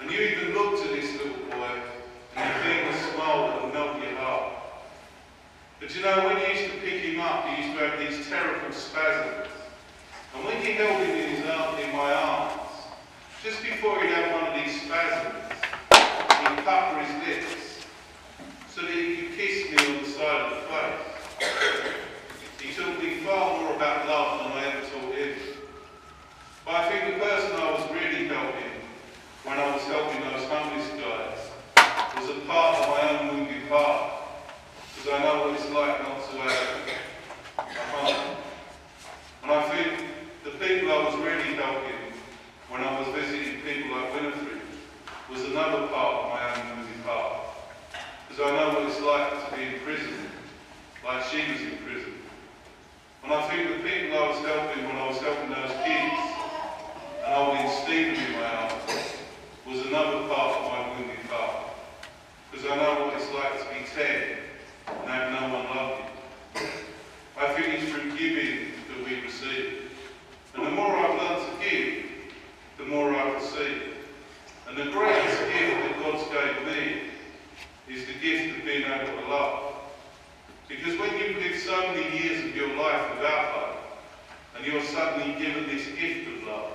And 0.01 0.11
you 0.11 0.19
even 0.19 0.53
looked 0.53 0.85
at 0.85 0.91
this 0.91 1.13
little 1.13 1.45
boy, 1.49 1.81
and 2.35 2.47
you 2.47 2.63
think 2.63 2.93
a 2.93 2.97
smile 3.11 3.47
that 3.47 3.63
would 3.63 3.73
melt 3.73 4.03
your 4.03 4.15
heart. 4.17 4.53
But 5.79 5.95
you 5.95 6.03
know, 6.03 6.27
when 6.27 6.37
you 6.37 6.47
used 6.47 6.71
to 6.73 6.79
pick 6.79 7.01
him 7.01 7.19
up, 7.21 7.47
he 7.47 7.63
used 7.63 7.75
to 7.75 7.87
have 7.89 7.99
these 7.99 8.29
terrible 8.29 8.71
spasms. 8.71 9.43
And 10.83 10.99
when 10.99 11.07
you 11.07 11.13
held 11.13 11.15
him 11.15 11.15
in, 11.15 11.35
his 11.35 11.49
arm, 11.49 11.79
in 11.79 11.95
my 11.95 12.13
arms, 12.13 12.61
just 13.41 13.63
before 13.63 14.01
he'd 14.01 14.11
have 14.11 14.33
one 14.33 14.51
of 14.51 14.65
these 14.65 14.81
spasms, 14.81 15.33
he'd 15.93 16.65
pucker 16.65 16.99
his 16.99 17.27
lips 17.27 17.85
so 18.67 18.81
that 18.81 18.91
he 18.91 19.15
could 19.15 19.37
kiss 19.37 19.71
me 19.71 19.77
on 19.77 20.03
the 20.03 20.09
side 20.09 20.41
of 20.41 20.49
the 20.51 20.63
face. 20.67 21.93
He 22.59 22.73
taught 22.73 23.01
me 23.01 23.15
far 23.23 23.61
more 23.61 23.75
about 23.75 24.07
love 24.09 24.39
than 24.39 24.51
I 24.51 24.65
ever 24.71 24.85
taught 24.87 25.15
him. 25.15 25.33
But 26.65 26.75
I 26.75 26.89
think 26.89 27.13
the 27.13 27.19
person 27.25 27.51
I 27.55 27.71
was 27.71 27.89
really 27.91 28.27
helping 28.27 28.75
when 29.45 29.57
I 29.59 29.73
was 29.73 29.83
helping 29.83 30.19
those 30.19 30.47
homeless 30.49 30.87
guys 30.99 31.39
was 32.17 32.29
a 32.29 32.39
part 32.41 32.79
of 32.79 32.89
my 32.89 33.19
own 33.19 33.37
wounded 33.37 33.69
heart. 33.69 34.11
Because 34.95 35.13
I 35.13 35.23
know 35.23 35.47
what 35.47 35.59
it's 35.59 35.69
like 35.69 36.01
not 36.03 36.19
to 36.29 36.37
have 36.39 36.87
a 37.57 37.63
home. 37.95 38.37
And 39.43 39.51
I 39.51 39.69
think 39.69 40.09
the 40.43 40.51
people 40.51 40.91
I 40.91 41.05
was 41.05 41.15
really 41.23 41.55
helping 41.55 42.11
when 42.67 42.81
I 42.83 42.99
was 42.99 43.07
visiting 43.15 43.61
people 43.61 43.95
like 43.95 44.13
Winifred 44.13 44.59
was 45.31 45.41
another 45.45 45.87
part 45.87 46.15
of 46.15 46.29
my 46.35 46.43
own 46.51 46.79
wounded 46.79 46.99
heart. 47.05 47.47
Because 48.27 48.43
I 48.43 48.51
know 48.51 48.67
what 48.75 48.91
it's 48.91 48.99
like 48.99 49.31
to 49.31 49.55
be 49.55 49.63
in 49.63 49.79
prison, 49.87 50.19
like 51.05 51.23
she 51.23 51.47
was 51.49 51.61
in 51.61 51.77
prison. 51.87 52.13
And 53.23 53.31
I 53.31 53.47
think 53.47 53.69
the 53.71 53.87
people 53.87 54.19
I 54.19 54.27
was 54.35 54.39
helping 54.43 54.83
when 54.83 54.97
I 54.97 55.07
was 55.07 55.17
helping 55.19 55.49
those 55.49 55.75
kids 55.87 56.19
and 57.23 57.31
holding 57.31 57.69
Stephen 57.83 58.19
in 58.19 58.31
my 58.35 58.43
arms 58.43 59.15
was 59.65 59.79
another 59.87 60.27
part 60.27 60.59
of 60.59 60.63
my 60.67 60.79
wounded 60.91 61.23
heart. 61.31 61.71
Because 62.51 62.67
I 62.67 62.75
know 62.75 63.05
what 63.05 63.13
it's 63.15 63.31
like 63.31 63.63
to 63.63 63.67
be 63.71 63.87
10 63.95 64.37
and 64.91 65.07
have 65.07 65.31
no 65.31 65.55
one 65.55 65.65
love 65.71 65.99
you. 65.99 66.67
I 67.39 67.53
think 67.53 67.79
it's 67.79 67.89
through 67.89 68.11
giving 68.17 68.75
that 68.91 69.07
we 69.07 69.21
receive. 69.21 69.83
And 70.55 70.67
the 70.67 70.71
more 70.71 70.95
I've 70.95 71.19
learned 71.19 71.49
to 71.49 71.69
give, 71.69 72.05
the 72.77 72.85
more 72.85 73.13
I 73.13 73.33
receive. 73.33 73.95
And 74.67 74.77
the 74.77 74.91
greatest 74.91 75.39
gift 75.51 75.81
that 75.81 75.99
God's 75.99 76.23
gave 76.31 76.65
me 76.67 77.01
is 77.89 78.05
the 78.05 78.13
gift 78.13 78.59
of 78.59 78.65
being 78.65 78.83
able 78.83 79.21
to 79.21 79.27
love. 79.29 79.73
Because 80.67 80.97
when 80.99 81.17
you've 81.17 81.37
lived 81.37 81.59
so 81.59 81.75
many 81.87 82.17
years 82.17 82.45
of 82.45 82.55
your 82.55 82.69
life 82.75 83.15
without 83.15 83.57
love, 83.57 83.75
and 84.55 84.65
you're 84.65 84.83
suddenly 84.83 85.33
given 85.43 85.65
this 85.65 85.87
gift 85.87 86.27
of 86.27 86.47
love, 86.47 86.71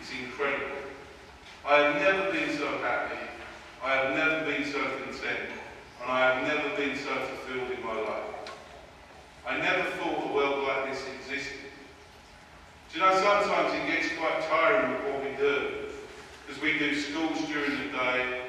it's 0.00 0.10
incredible. 0.20 0.76
I 1.64 1.76
have 1.78 1.94
never 1.94 2.32
been 2.32 2.56
so 2.58 2.66
happy. 2.78 3.16
I 3.82 3.94
have 3.94 4.16
never 4.16 4.44
been 4.44 4.64
so 4.64 4.80
content. 5.04 5.50
And 6.02 6.10
I 6.10 6.34
have 6.34 6.42
never 6.46 6.76
been 6.76 6.96
so 6.96 7.14
fulfilled 7.14 7.70
in 7.70 7.84
my 7.84 7.94
life. 7.94 8.50
I 9.46 9.58
never 9.58 9.84
thought 9.90 10.30
a 10.30 10.34
world 10.34 10.66
like 10.66 10.90
this 10.90 11.02
existed. 11.14 11.60
Do 12.92 12.98
you 12.98 13.06
know, 13.06 13.14
sometimes 13.14 13.72
it 13.74 13.86
gets 13.86 14.14
quite 14.18 14.42
tiring 14.48 14.92
with 14.92 15.12
what 15.12 15.22
we 15.22 15.36
do. 15.36 15.88
Because 16.46 16.60
we 16.60 16.78
do 16.78 16.94
schools 17.00 17.38
during 17.46 17.70
the 17.70 17.96
day, 17.96 18.42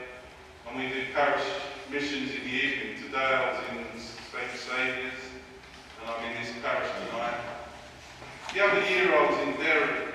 and 0.68 0.78
we 0.78 0.90
do 0.90 1.06
parish 1.14 1.44
missions 1.92 2.32
in 2.32 2.42
the 2.42 2.54
evening. 2.54 3.04
Today 3.04 3.18
I 3.18 3.52
was 3.52 3.60
in 3.72 3.86
St. 4.00 4.52
Saviour's, 4.58 5.14
and 6.02 6.10
I'm 6.10 6.32
in 6.32 6.42
this 6.42 6.52
parish 6.62 6.90
tonight. 7.10 7.38
The 8.54 8.66
other 8.66 8.90
year 8.90 9.16
I 9.16 9.30
was 9.30 9.40
in 9.48 9.54
Derry, 9.62 10.08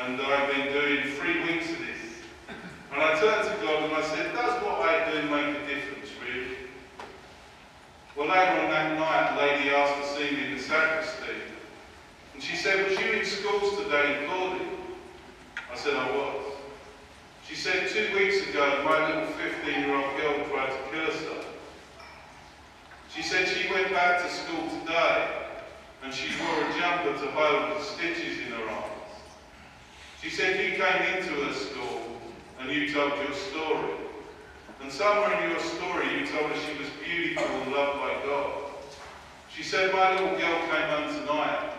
and 0.00 0.20
I've 0.20 0.50
been 0.50 0.72
doing 0.72 1.02
three 1.16 1.42
weeks 1.44 1.70
of 1.70 1.78
this. 1.78 2.56
And 2.92 3.02
I 3.02 3.20
turned 3.20 3.44
to 3.44 3.66
God 3.66 3.84
and 3.84 3.92
I 3.92 4.02
said, 4.02 4.34
does 4.34 4.62
what 4.62 4.80
I 4.80 5.12
do 5.12 5.28
make 5.28 5.56
a 5.56 5.66
difference? 5.66 5.97
Well, 8.18 8.26
later 8.26 8.62
on 8.62 8.70
that 8.70 8.98
night, 8.98 9.30
a 9.30 9.46
lady 9.46 9.70
asked 9.70 10.02
to 10.02 10.18
see 10.18 10.34
me 10.34 10.46
in 10.46 10.56
the 10.56 10.60
sacristy. 10.60 11.38
And 12.34 12.42
she 12.42 12.56
said, 12.56 12.88
was 12.88 12.98
you 12.98 13.12
in 13.12 13.24
schools 13.24 13.78
today 13.78 14.18
in 14.18 14.28
Claudy? 14.28 14.64
I 15.70 15.76
said, 15.76 15.94
I 15.94 16.10
was. 16.16 16.54
She 17.46 17.54
said, 17.54 17.88
two 17.88 18.12
weeks 18.18 18.44
ago, 18.48 18.82
my 18.84 19.06
little 19.06 19.32
15-year-old 19.34 20.16
girl 20.16 20.34
tried 20.50 20.66
to 20.66 20.90
kill 20.90 21.04
herself. 21.04 21.46
She 23.14 23.22
said 23.22 23.46
she 23.46 23.72
went 23.72 23.92
back 23.92 24.20
to 24.22 24.28
school 24.28 24.68
today 24.80 25.46
and 26.02 26.12
she 26.12 26.34
wore 26.42 26.64
a 26.64 26.76
jumper 26.76 27.12
to 27.24 27.30
hold 27.30 27.78
the 27.78 27.84
stitches 27.84 28.38
in 28.38 28.50
her 28.50 28.68
arms. 28.68 29.14
She 30.20 30.30
said 30.30 30.58
you 30.58 30.72
came 30.72 31.18
into 31.18 31.34
her 31.44 31.52
school 31.52 32.18
and 32.58 32.68
you 32.68 32.92
told 32.92 33.12
your 33.22 33.32
story. 33.32 34.07
And 34.88 34.96
somewhere 34.96 35.44
in 35.44 35.50
your 35.50 35.60
story 35.60 36.18
you 36.18 36.26
told 36.26 36.50
her 36.50 36.56
she 36.64 36.72
was 36.80 36.88
beautiful 37.04 37.44
and 37.60 37.72
loved 37.72 38.00
by 38.00 38.24
God. 38.24 38.72
She 39.54 39.62
said, 39.62 39.92
my 39.92 40.12
little 40.12 40.30
girl 40.38 40.58
came 40.64 40.88
home 40.88 41.12
tonight 41.12 41.72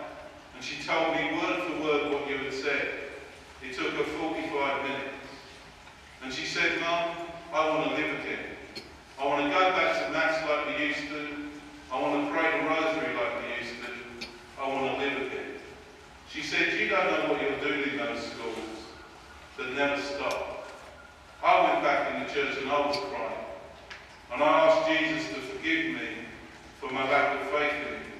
and 0.53 0.63
she 0.63 0.83
told 0.83 1.15
me 1.15 1.33
word 1.33 1.57
for 1.63 1.83
word 1.83 2.13
what 2.13 2.29
you 2.29 2.37
had 2.37 2.53
said. 2.53 2.87
It 3.63 3.73
took 3.73 3.93
her 3.93 4.03
45 4.03 4.83
minutes. 4.83 5.25
And 6.21 6.31
she 6.31 6.45
said, 6.45 6.79
Mum, 6.81 7.15
I 7.51 7.69
want 7.69 7.89
to 7.89 7.95
live 7.95 8.19
again. 8.19 8.45
I 9.19 9.25
want 9.25 9.43
to 9.43 9.49
go 9.49 9.59
back 9.71 10.05
to 10.05 10.13
mass 10.13 10.47
like 10.47 10.77
we 10.77 10.85
used 10.85 11.09
to. 11.09 11.49
I 11.91 11.99
want 11.99 12.27
to 12.27 12.31
pray 12.31 12.61
the 12.61 12.69
rosary 12.69 13.15
like 13.15 13.41
we 13.41 13.65
used 13.65 13.73
to. 13.81 14.27
I 14.61 14.67
want 14.67 14.85
to 14.85 15.03
live 15.03 15.31
again. 15.31 15.57
She 16.29 16.43
said, 16.43 16.79
you 16.79 16.89
don't 16.89 17.07
know 17.07 17.33
what 17.33 17.41
you're 17.41 17.59
doing 17.59 17.89
in 17.89 17.97
those 17.97 18.21
schools 18.21 18.85
that 19.57 19.73
never 19.73 19.99
stop. 19.99 20.58
I 21.43 21.71
went 21.71 21.83
back 21.83 22.13
in 22.13 22.27
the 22.27 22.33
church 22.33 22.57
and 22.61 22.69
I 22.69 22.85
was 22.85 22.97
crying. 22.97 23.45
And 24.33 24.43
I 24.43 24.67
asked 24.67 24.89
Jesus 24.89 25.29
to 25.29 25.41
forgive 25.41 25.95
me 25.95 26.25
for 26.79 26.91
my 26.91 27.09
lack 27.09 27.39
of 27.39 27.47
faith 27.49 27.73
in 27.87 27.93
him. 27.95 28.11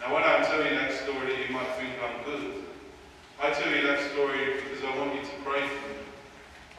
Now 0.00 0.14
when 0.14 0.22
I 0.24 0.42
tell 0.44 0.64
you 0.64 0.70
that 0.70 0.92
story, 0.92 1.36
you 1.46 1.52
might 1.52 1.68
think 1.76 1.90
I'm 2.00 2.24
good. 2.24 2.64
I 3.42 3.50
tell 3.50 3.70
you 3.70 3.86
that 3.86 4.10
story 4.10 4.56
because 4.56 4.84
I 4.84 4.96
want 4.98 5.14
you 5.14 5.20
to 5.20 5.36
pray 5.44 5.60
for 5.60 5.88
me. 5.88 6.00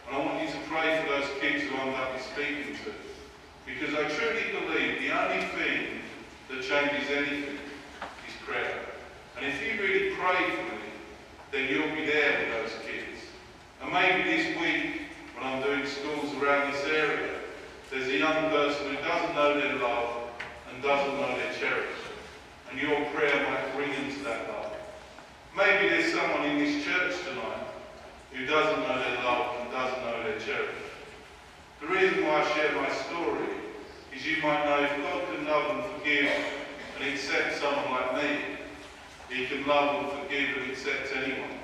And 0.07 0.15
I 0.15 0.19
want 0.25 0.41
you 0.41 0.47
to 0.49 0.59
pray 0.67 1.01
for 1.01 1.09
those 1.13 1.29
kids 1.39 1.63
who 1.63 1.77
I'm 1.77 1.93
be 1.93 2.21
speaking 2.21 2.75
to. 2.83 2.91
Because 3.65 3.93
I 3.95 4.09
truly 4.09 4.51
believe 4.51 4.99
the 5.01 5.11
only 5.13 5.45
thing 5.57 6.01
that 6.49 6.61
changes 6.61 7.09
anything 7.09 7.57
is 8.27 8.35
prayer. 8.45 8.79
And 9.37 9.45
if 9.45 9.61
you 9.61 9.81
really 9.81 10.15
pray 10.15 10.49
for 10.51 10.75
me, 10.75 10.91
then 11.51 11.69
you'll 11.69 11.95
be 11.95 12.05
there 12.05 12.39
with 12.39 12.71
those 12.71 12.81
kids. 12.85 13.21
And 13.81 13.93
maybe 13.93 14.23
this 14.23 14.57
week, 14.59 15.00
when 15.41 15.53
I'm 15.53 15.63
doing 15.63 15.85
schools 15.87 16.31
around 16.35 16.71
this 16.71 16.85
area, 16.85 17.33
there's 17.89 18.07
a 18.07 18.17
young 18.17 18.51
person 18.51 18.95
who 18.95 19.01
doesn't 19.01 19.35
know 19.35 19.59
their 19.59 19.75
love 19.75 20.29
and 20.69 20.83
doesn't 20.83 21.15
know 21.19 21.35
their 21.35 21.53
cherish. 21.53 21.97
And 22.69 22.79
your 22.79 23.03
prayer 23.09 23.49
might 23.49 23.75
bring 23.75 23.89
them 23.89 24.11
to 24.11 24.23
that 24.25 24.47
love. 24.49 24.71
Maybe 25.57 25.89
there's 25.89 26.13
someone 26.13 26.45
in 26.45 26.59
this 26.59 26.85
church 26.85 27.15
tonight 27.27 27.67
who 28.31 28.45
doesn't 28.45 28.81
know 28.81 28.99
their 28.99 29.23
love 29.23 29.55
and 29.61 29.71
doesn't 29.71 30.01
know 30.03 30.23
their 30.23 30.39
cherish. 30.39 30.77
The 31.81 31.87
reason 31.87 32.23
why 32.23 32.43
I 32.43 32.53
share 32.53 32.75
my 32.75 32.89
story 32.91 33.49
is 34.15 34.25
you 34.25 34.43
might 34.43 34.63
know 34.65 34.83
if 34.83 34.95
God 34.97 35.23
can 35.33 35.45
love 35.47 35.71
and 35.71 35.83
forgive 35.97 36.31
and 36.99 37.09
accept 37.09 37.59
someone 37.59 37.89
like 37.89 38.23
me, 38.23 38.37
he 39.29 39.47
can 39.47 39.65
love 39.65 40.03
and 40.03 40.21
forgive 40.21 40.57
and 40.57 40.71
accept 40.71 41.15
anyone. 41.15 41.60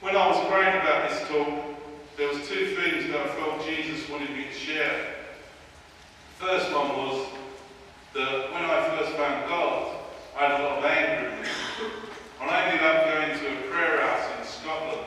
When 0.00 0.16
I 0.16 0.28
was 0.28 0.48
praying 0.48 0.80
about 0.80 1.10
this 1.10 1.28
talk, 1.28 1.76
there 2.16 2.28
was 2.28 2.48
two 2.48 2.74
things 2.74 3.12
that 3.12 3.20
I 3.20 3.28
felt 3.36 3.66
Jesus 3.66 4.08
wanted 4.08 4.30
me 4.30 4.44
to 4.44 4.52
share. 4.52 5.14
The 6.38 6.46
first 6.46 6.72
one 6.72 6.88
was 6.96 7.28
that 8.14 8.50
when 8.50 8.64
I 8.64 8.96
first 8.96 9.12
found 9.12 9.46
God, 9.46 9.96
I 10.38 10.46
had 10.46 10.60
a 10.60 10.64
lot 10.64 10.78
of 10.78 10.84
anger 10.86 11.28
in 11.28 11.42
me. 11.42 11.48
And 12.40 12.50
I 12.50 12.64
ended 12.64 12.80
up 12.80 13.12
going 13.12 13.38
to 13.40 13.58
a 13.60 13.70
prayer 13.70 14.00
house 14.00 14.24
in 14.40 14.46
Scotland. 14.48 15.04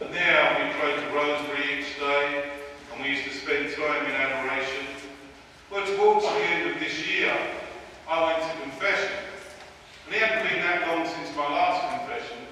And 0.00 0.12
there 0.12 0.66
we 0.66 0.80
prayed 0.80 0.98
the 0.98 1.14
rosary 1.14 1.78
each 1.78 1.96
day, 2.00 2.50
and 2.92 3.00
we 3.00 3.10
used 3.10 3.22
to 3.22 3.30
spend 3.30 3.72
time 3.76 4.04
in 4.04 4.10
adoration. 4.18 4.84
Well, 5.70 5.86
towards 5.86 6.24
the 6.24 6.42
end 6.42 6.70
of 6.72 6.80
this 6.80 7.06
year, 7.06 7.38
I 8.08 8.24
went 8.24 8.42
to 8.42 8.62
confession. 8.62 9.14
And 10.06 10.16
it 10.16 10.22
hadn't 10.22 10.48
been 10.50 10.60
that 10.62 10.88
long 10.88 11.06
since 11.06 11.30
my 11.36 11.46
last 11.46 12.02
confession. 12.02 12.47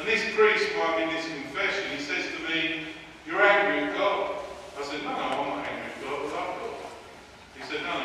And 0.00 0.08
this 0.08 0.34
priest, 0.34 0.64
while 0.78 0.96
I'm 0.96 1.02
in 1.02 1.14
this 1.14 1.28
confession, 1.28 1.84
he 1.94 2.00
says 2.02 2.24
to 2.24 2.48
me, 2.48 2.88
You're 3.26 3.42
angry 3.42 3.84
at 3.84 3.98
God. 3.98 4.32
I 4.80 4.82
said, 4.82 5.02
No, 5.02 5.10
I'm 5.10 5.60
not 5.60 5.68
angry 5.68 5.92
at 5.92 6.00
God, 6.00 6.24
I 6.24 6.40
love 6.40 6.56
God. 6.56 6.88
He 7.52 7.62
said, 7.68 7.82
No, 7.84 7.99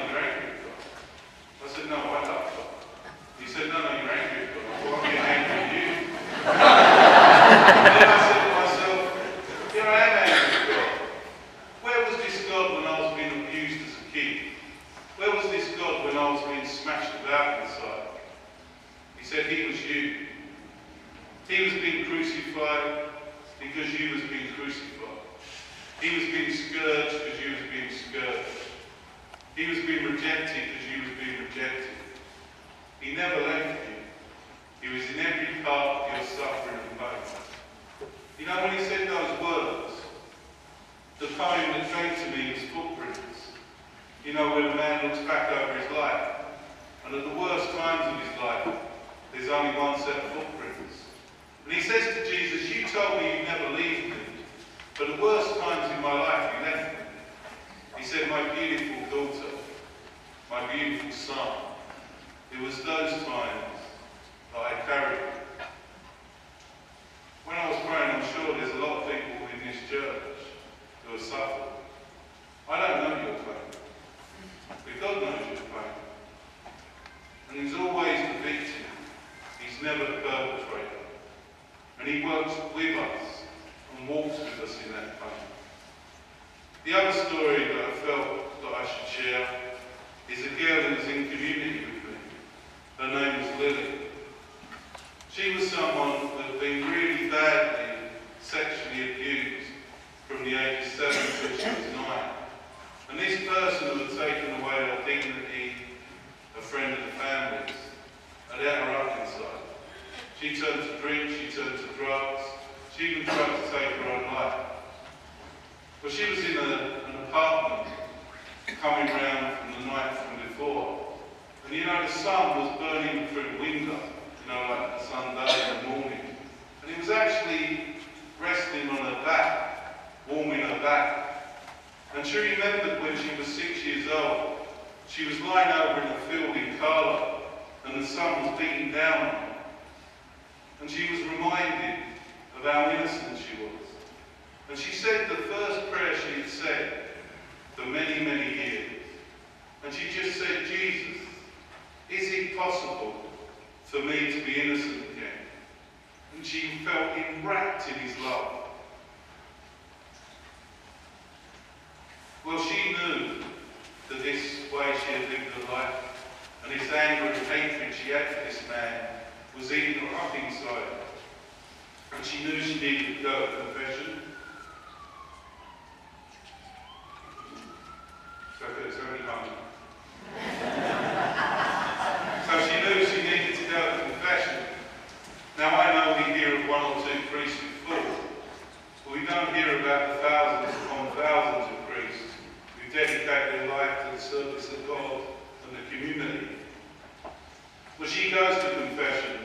So 198.06 198.12
she 198.12 198.30
goes 198.30 198.56
to 198.60 198.70
confession. 198.70 199.39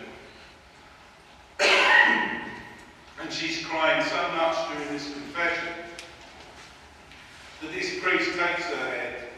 and 3.23 3.33
she's 3.33 3.65
crying 3.65 4.05
so 4.05 4.29
much 4.37 4.55
during 4.69 4.93
this 4.93 5.11
confession 5.15 5.73
that 7.63 7.73
this 7.73 7.99
priest 8.03 8.39
takes 8.39 8.65
her 8.65 8.91
head 8.91 9.29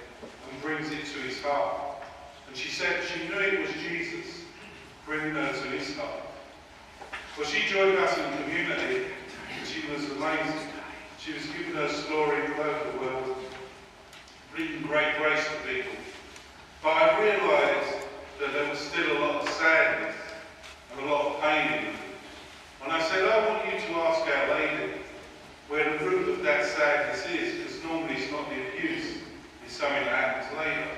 and 0.50 0.60
brings 0.60 0.90
it 0.90 1.04
to 1.04 1.20
his 1.20 1.40
heart. 1.40 2.02
And 2.48 2.56
she 2.56 2.68
said 2.68 3.04
she 3.04 3.28
knew 3.28 3.38
it 3.38 3.60
was 3.60 3.70
Jesus 3.74 4.42
bringing 5.06 5.34
her 5.34 5.52
to 5.52 5.68
his 5.68 5.96
heart. 5.96 6.22
Well, 7.38 7.46
she 7.46 7.72
joined 7.72 7.98
us 7.98 8.18
in 8.18 8.42
community 8.42 9.04
and 9.56 9.68
she 9.68 9.88
was 9.92 10.04
amazing. 10.10 10.66
She 11.20 11.32
was 11.32 11.46
giving 11.46 11.74
her 11.74 11.88
story 11.88 12.42
all 12.42 12.60
over 12.60 12.90
the 12.90 12.98
world, 12.98 13.36
bringing 14.52 14.82
great 14.82 15.16
grace 15.18 15.44
to 15.46 15.68
people. 15.68 15.92
But 16.82 16.90
I 16.90 17.22
realised 17.22 18.01
that 18.42 18.52
there 18.54 18.68
was 18.68 18.78
still 18.80 19.06
a 19.06 19.18
lot 19.20 19.42
of 19.42 19.48
sadness 19.50 20.16
and 20.90 21.06
a 21.06 21.12
lot 21.12 21.26
of 21.26 21.40
pain 21.42 21.86
in 21.86 21.94
And 22.82 22.90
I 22.92 23.00
said, 23.00 23.22
I 23.22 23.48
want 23.48 23.64
you 23.66 23.78
to 23.78 24.00
ask 24.02 24.26
Our 24.26 24.58
Lady 24.58 24.94
where 25.68 25.96
the 25.96 26.04
root 26.04 26.28
of 26.28 26.42
that 26.42 26.66
sadness 26.66 27.24
is, 27.30 27.54
because 27.54 27.84
normally 27.84 28.14
it's 28.14 28.32
not 28.32 28.50
the 28.50 28.66
abuse, 28.66 29.22
it's 29.64 29.74
something 29.74 30.02
that 30.02 30.42
happens 30.42 30.58
later. 30.58 30.90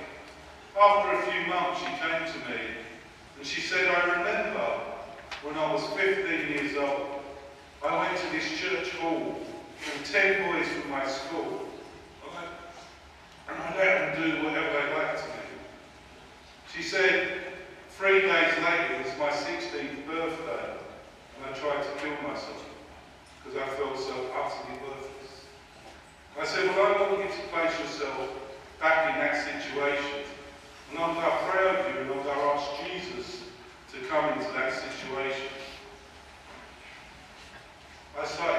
After 0.81 1.13
a 1.13 1.23
few 1.31 1.47
months, 1.53 1.81
she 1.81 1.93
came 2.01 2.25
to 2.33 2.39
me 2.49 2.61
and 3.37 3.47
she 3.47 3.61
said, 3.61 3.95
I 3.95 4.17
remember 4.17 4.81
when 5.43 5.55
I 5.59 5.71
was 5.71 5.85
15 6.01 6.25
years 6.49 6.79
old, 6.79 7.21
I 7.85 8.09
went 8.09 8.17
to 8.17 8.31
this 8.33 8.59
church 8.59 8.89
hall 8.97 9.37
with 9.85 10.11
10 10.11 10.51
boys 10.51 10.67
from 10.69 10.91
my 10.91 11.07
school, 11.07 11.69
and 13.49 13.59
I 13.59 13.77
let 13.77 14.17
them 14.17 14.23
do 14.23 14.45
whatever 14.47 14.73
they 14.73 14.95
liked 14.97 15.19
to 15.21 15.29
me. 15.29 15.44
She 16.75 16.83
said, 16.83 17.39
three 17.91 18.23
days 18.23 18.55
later 18.59 18.99
was 18.99 19.17
my 19.17 19.31
16th 19.31 20.07
birthday, 20.09 20.75
and 21.37 21.47
I 21.47 21.53
tried 21.57 21.85
to 21.85 21.91
kill 22.03 22.17
myself 22.29 22.65
because 23.45 23.63
I 23.63 23.67
felt 23.77 23.97
so 23.97 24.15
utterly 24.35 24.81
worthless. 24.83 25.47
I 26.41 26.45
said, 26.45 26.67
well, 26.75 26.87
I 26.87 27.03
want 27.03 27.23
you 27.23 27.31
to 27.31 27.49
place 27.53 27.79
yourself 27.79 28.29
back 28.81 29.15
in 29.15 29.21
that 29.21 29.37
situation. 29.45 30.27
And 30.91 30.99
I'm 30.99 31.15
going 31.15 31.25
to 31.25 31.37
pray 31.49 31.63
over 31.63 31.91
you, 31.91 31.99
and 32.01 32.09
going 32.09 32.25
to 32.25 32.31
ask 32.31 32.67
Jesus 32.83 33.45
to 33.93 34.01
come 34.09 34.37
into 34.37 34.51
that 34.53 34.73
situation, 34.73 35.49
I 38.21 38.27
said. 38.27 38.54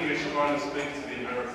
English 0.00 0.22
to 0.22 1.08
the 1.08 1.14
American 1.20 1.47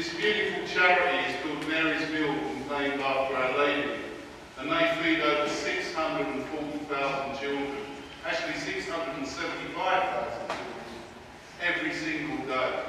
This 0.00 0.14
beautiful 0.14 0.66
charity 0.66 1.28
is 1.28 1.36
called 1.42 1.68
Mary's 1.68 2.08
Meals 2.08 2.30
and 2.32 2.70
named 2.70 3.02
after 3.02 3.36
Our 3.36 3.58
Lady, 3.58 4.00
and 4.56 4.72
they 4.72 4.96
feed 5.02 5.20
over 5.20 5.46
640,000 5.46 7.38
children, 7.38 7.76
actually 8.24 8.54
675,000 8.54 10.48
children, 10.48 10.64
every 11.60 11.92
single 11.92 12.46
day. 12.46 12.82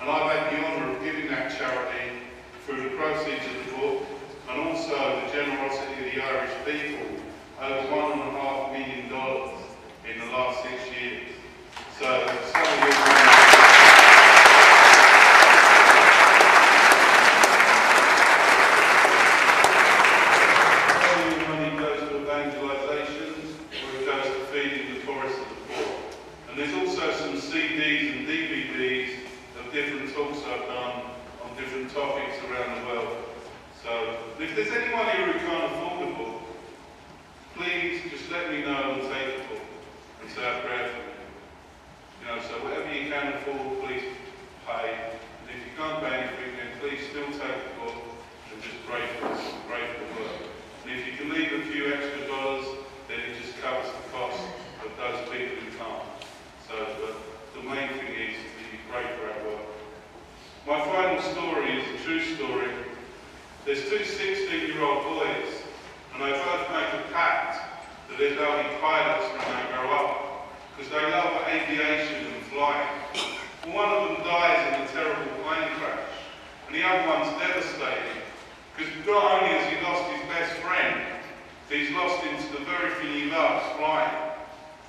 And 0.00 0.08
I've 0.08 0.30
had 0.30 0.52
the 0.52 0.64
honour 0.64 0.96
of 0.96 1.02
giving 1.02 1.26
that 1.26 1.58
charity 1.58 2.22
through 2.64 2.84
the 2.84 2.90
proceeds 2.90 3.44
of 3.46 3.66
the 3.66 3.72
book 3.76 4.06
and 4.48 4.60
also 4.60 4.94
the 5.26 5.32
generosity 5.32 6.06
of 6.06 6.14
the 6.14 6.22
Irish 6.22 6.54
people, 6.64 7.18
over 7.60 7.96
one 7.96 8.12
and 8.12 8.20
a 8.20 8.40
half 8.40 8.70
million 8.70 9.08
dollars 9.10 9.58
in 10.08 10.20
the 10.20 10.26
last 10.26 10.62
six 10.62 10.86
years. 11.02 11.30
So, 11.98 12.24
so 12.52 13.43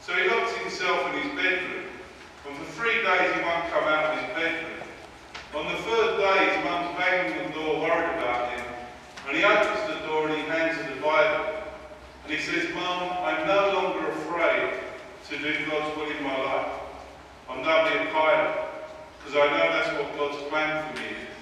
So 0.06 0.14
he 0.14 0.30
locks 0.30 0.54
himself 0.58 1.02
in 1.08 1.14
his 1.24 1.32
bedroom, 1.34 1.90
and 2.46 2.56
for 2.56 2.72
three 2.74 3.02
days 3.02 3.34
he 3.34 3.42
won't 3.42 3.66
come 3.74 3.86
out 3.86 4.14
of 4.14 4.22
his 4.22 4.30
bedroom. 4.38 4.86
On 5.56 5.66
the 5.66 5.80
third 5.82 6.18
day, 6.22 6.54
his 6.54 6.64
mum's 6.64 6.96
banging 6.96 7.48
the 7.48 7.54
door, 7.58 7.82
worried 7.82 8.14
about 8.14 8.54
him, 8.54 8.66
and 9.28 9.36
he 9.36 9.44
opens 9.44 9.82
the 9.90 10.06
door 10.06 10.30
and 10.30 10.38
he 10.38 10.46
hands 10.46 10.78
her 10.78 10.94
the 10.94 11.02
Bible. 11.02 11.58
And 12.22 12.32
he 12.32 12.38
says, 12.38 12.70
Mum, 12.76 13.18
I'm 13.26 13.48
no 13.48 13.74
longer 13.74 14.08
afraid 14.10 14.78
to 15.30 15.38
do 15.40 15.66
God's 15.66 15.98
will 15.98 16.12
in 16.12 16.22
my 16.22 16.38
life. 16.38 16.72
I'm 17.50 17.66
be 17.66 17.98
a 17.98 18.12
pilot, 18.14 18.62
because 19.18 19.42
I 19.42 19.58
know 19.58 19.74
that's 19.74 19.90
what 19.98 20.16
God's 20.20 20.38
plan 20.50 20.86
for 20.86 21.02
me 21.02 21.08
is. 21.08 21.34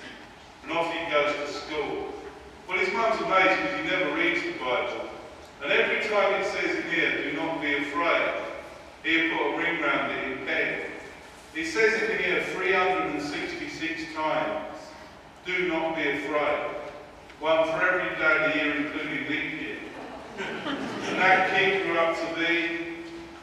And 0.64 0.72
off 0.72 0.88
he 0.88 1.11
goes 1.11 1.36
to 1.36 1.47
school. 1.51 2.14
Well, 2.70 2.80
his 2.80 2.93
mum's 2.93 3.20
amazed 3.20 3.59
because 3.59 3.82
he 3.82 3.89
never 3.89 4.16
reads 4.16 4.41
the 4.41 4.53
Bible. 4.64 5.09
And 5.61 5.70
every 5.70 6.07
time 6.07 6.39
it 6.39 6.45
says 6.47 6.78
in 6.78 6.91
here, 6.93 7.30
do 7.30 7.36
not 7.36 7.61
be 7.61 7.76
afraid, 7.76 8.43
put 9.04 9.58
ring 9.58 9.82
round 9.82 10.12
it 10.12 10.32
in 10.32 10.45
pen. 10.45 10.80
He 11.54 11.66
says 11.66 12.01
it 12.01 12.22
here 12.22 12.43
366 12.43 14.14
times. 14.16 14.78
Do 15.45 15.68
not 15.68 15.95
be 15.95 16.10
afraid. 16.10 16.72
One 17.39 17.66
for 17.66 17.82
every 17.82 18.16
day 18.16 18.45
of 18.45 18.54
the 18.54 18.58
year, 18.58 18.76
including 18.78 19.30
leap 19.30 19.62
year. 19.62 19.78
and 20.39 21.20
that 21.20 21.49
kid 21.51 21.86
grew 21.86 21.97
up 21.97 22.16
to 22.16 22.36
be 22.39 22.95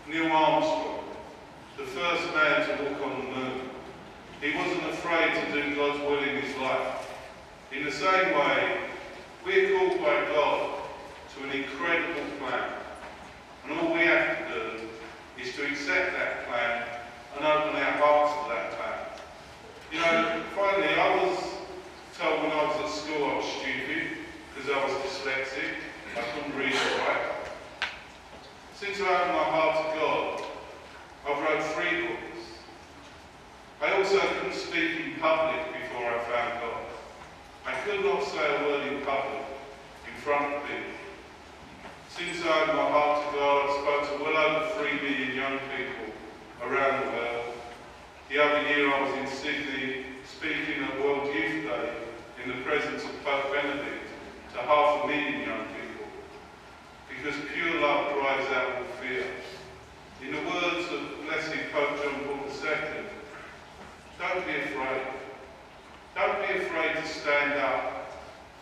Neil 0.08 0.32
Armstrong, 0.32 1.04
the 1.76 1.84
first 1.84 2.34
man 2.34 2.66
to 2.66 2.84
walk 2.84 3.02
on 3.02 3.20
the 3.20 3.36
moon. 3.36 3.70
He 4.40 4.56
wasn't 4.56 4.90
afraid 4.90 5.34
to 5.34 5.52
do 5.52 5.76
God's 5.76 6.00
will 6.00 6.18
in 6.18 6.42
his 6.42 6.56
life. 6.56 7.06
In 7.70 7.84
the 7.84 7.92
same 7.92 8.34
way, 8.34 8.78
we're 9.44 9.78
called 9.78 10.00
by 10.00 10.24
God 10.34 10.80
to 11.36 11.44
an 11.44 11.50
incredible 11.50 12.24
plan. 12.38 12.70
And 13.64 13.78
all 13.78 13.92
we 13.92 14.00
have 14.00 14.48
to 14.48 14.54
do 14.54 14.89
is 15.42 15.54
to 15.56 15.66
accept 15.66 16.12
that 16.12 16.46
plan 16.48 16.86
and 17.36 17.46
open 17.46 17.76
our 17.76 17.92
hearts 17.92 18.32
to 18.42 18.54
that 18.54 18.70
plan. 18.72 18.90
You 19.92 19.98
know, 20.00 20.42
finally, 20.54 20.94
I 20.94 21.16
was 21.16 21.38
told 22.18 22.42
when 22.42 22.52
I 22.52 22.64
was 22.64 22.76
at 22.84 22.90
school 22.90 23.24
I 23.24 23.36
was 23.36 23.46
stupid 23.58 24.18
because 24.54 24.70
I 24.70 24.84
was 24.84 24.92
dyslexic. 25.02 25.82
I 26.16 26.22
couldn't 26.30 26.56
read 26.58 26.72
or 26.72 26.98
write. 27.02 27.30
Since 28.74 29.00
I 29.00 29.08
opened 29.08 29.34
my 29.34 29.48
heart 29.50 29.76
to 29.76 29.98
God, 29.98 30.42
I've 31.26 31.42
wrote 31.42 31.64
three 31.74 32.06
books. 32.06 32.40
I 33.80 33.92
also 33.96 34.18
couldn't 34.18 34.54
speak 34.54 35.00
in 35.00 35.20
public 35.20 35.60
before 35.72 36.06
I 36.06 36.18
found 36.28 36.60
God. 36.60 36.84
I 37.66 37.72
could 37.82 38.04
not 38.04 38.22
say 38.24 38.56
a 38.56 38.68
word 38.68 38.92
in 38.92 39.02
public 39.02 39.44
in 40.06 40.20
front 40.22 40.54
of 40.54 40.62
people. 40.64 40.92
Since 42.10 42.44
I 42.44 42.62
opened 42.62 42.76
my 42.76 42.90
heart 42.90 43.24
to 43.24 43.38
God, 43.38 43.64
I've 43.64 43.80
spoken 43.80 44.18
to 44.18 44.24
well 44.24 44.36
over 44.36 44.66
three 44.76 45.00
million 45.00 45.34
young 45.34 45.58
people 45.74 46.12
around 46.62 47.06
the 47.06 47.12
world. 47.16 47.54
The 48.28 48.42
other 48.42 48.68
year 48.68 48.92
I 48.92 49.00
was 49.02 49.14
in 49.18 49.26
Sydney 49.26 50.04
speaking 50.24 50.84
at 50.84 51.00
World 51.00 51.26
Youth 51.34 51.64
Day 51.64 51.92
in 52.42 52.50
the 52.50 52.62
presence 52.64 53.02
of 53.04 53.24
Pope 53.24 53.52
Benedict 53.52 54.08
to 54.52 54.58
half 54.60 55.04
a 55.04 55.06
million 55.06 55.40
young 55.40 55.66
people. 55.74 56.06
Because 57.08 57.40
pure 57.52 57.80
love 57.80 58.12
drives 58.14 58.50
out 58.52 58.76
all 58.76 58.84
fear. 59.00 59.26
In 60.22 60.32
the 60.32 60.50
words 60.50 60.86
of 60.92 61.26
Blessed 61.26 61.72
Pope 61.72 62.02
John 62.02 62.20
Paul 62.24 62.46
II, 62.46 63.04
don't 64.18 64.46
be 64.46 64.52
afraid. 64.52 65.06
Don't 66.14 66.46
be 66.46 66.64
afraid 66.64 66.96
to 66.96 67.06
stand 67.08 67.58
up 67.58 68.12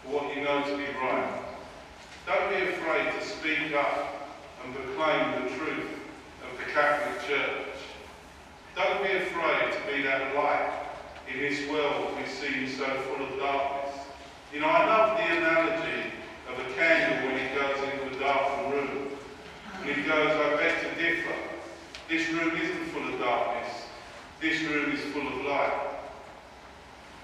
for 0.02 0.12
what 0.12 0.36
you 0.36 0.42
know 0.42 0.62
to 0.62 0.76
be 0.76 0.86
right. 1.02 1.42
Don't 2.26 2.48
be 2.50 2.74
afraid 2.74 3.12
to 3.18 3.26
speak 3.26 3.74
up 3.74 4.30
and 4.64 4.74
proclaim 4.74 5.44
the 5.44 5.50
truth 5.56 5.90
of 6.44 6.58
the 6.58 6.72
Catholic 6.72 7.26
Church. 7.26 7.67
Don't 8.78 9.02
be 9.02 9.10
afraid 9.10 9.72
to 9.72 9.92
be 9.92 10.02
that 10.02 10.36
light 10.36 10.70
in 11.26 11.40
this 11.40 11.68
world 11.68 12.16
we 12.16 12.24
seem 12.28 12.68
so 12.68 12.84
full 12.84 13.26
of 13.26 13.36
darkness. 13.36 14.06
You 14.54 14.60
know, 14.60 14.68
I 14.68 14.86
love 14.86 15.18
the 15.18 15.24
analogy 15.24 16.12
of 16.48 16.60
a 16.60 16.74
candle 16.74 17.26
when 17.26 17.40
it 17.40 17.56
goes 17.56 17.76
into 17.82 18.16
a 18.16 18.20
darkened 18.20 18.72
room. 18.72 19.08
And 19.80 19.90
it 19.90 20.06
goes, 20.06 20.30
I 20.30 20.56
beg 20.58 20.78
to 20.78 21.02
differ. 21.02 21.34
This 22.08 22.28
room 22.30 22.54
isn't 22.56 22.84
full 22.92 23.12
of 23.12 23.18
darkness. 23.18 23.82
This 24.40 24.62
room 24.62 24.92
is 24.92 25.00
full 25.12 25.26
of 25.26 25.44
light. 25.44 25.72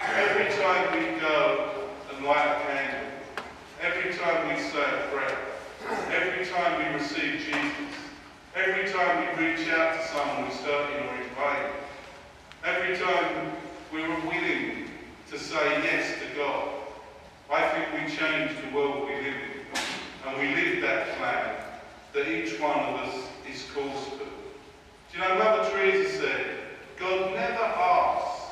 Every 0.01 0.61
time 0.61 0.91
we 0.91 1.21
go 1.21 1.87
and 2.13 2.25
light 2.25 2.47
a 2.47 2.59
candle, 2.67 3.11
every 3.81 4.13
time 4.13 4.53
we 4.53 4.61
say 4.61 4.83
a 4.83 5.07
prayer, 5.07 5.37
every 6.11 6.45
time 6.47 6.79
we 6.79 6.99
receive 6.99 7.39
Jesus, 7.39 8.04
every 8.55 8.89
time 8.89 9.37
we 9.37 9.45
reach 9.45 9.67
out 9.67 9.99
to 9.99 10.07
someone 10.07 10.49
hurting 10.49 11.07
or 11.07 11.15
in 11.15 11.29
pain, 11.35 11.71
every 12.63 12.97
time 12.97 13.51
we're 13.91 14.07
willing 14.21 14.89
to 15.29 15.37
say 15.37 15.83
yes 15.83 16.19
to 16.19 16.37
God, 16.37 16.69
I 17.51 17.67
think 17.69 17.91
we 17.93 18.15
change 18.15 18.51
the 18.61 18.73
world 18.73 19.07
we 19.07 19.15
live 19.15 19.25
in. 19.25 19.65
And 20.25 20.39
we 20.39 20.55
live 20.55 20.81
that 20.81 21.17
plan 21.17 21.55
that 22.13 22.27
each 22.27 22.59
one 22.59 22.79
of 22.79 22.95
us 23.01 23.15
is 23.51 23.65
called 23.73 23.91
to. 23.93 24.19
Do 24.19 24.25
you 25.13 25.19
know, 25.19 25.35
Mother 25.35 25.69
Teresa 25.69 26.17
said, 26.17 26.45
God 26.97 27.33
never 27.33 27.63
asks 27.63 28.51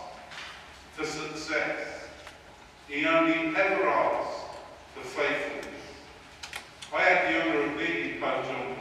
for 0.95 1.05
success. 1.05 1.87
He 2.89 3.05
only 3.05 3.55
ever 3.55 3.87
asks 3.87 4.41
for 4.93 5.01
faithfulness. 5.01 5.81
I 6.93 7.01
had 7.01 7.33
the 7.33 7.41
honour 7.41 7.71
of 7.71 7.77
meeting 7.77 8.19
Pope 8.19 8.45
John 8.45 8.72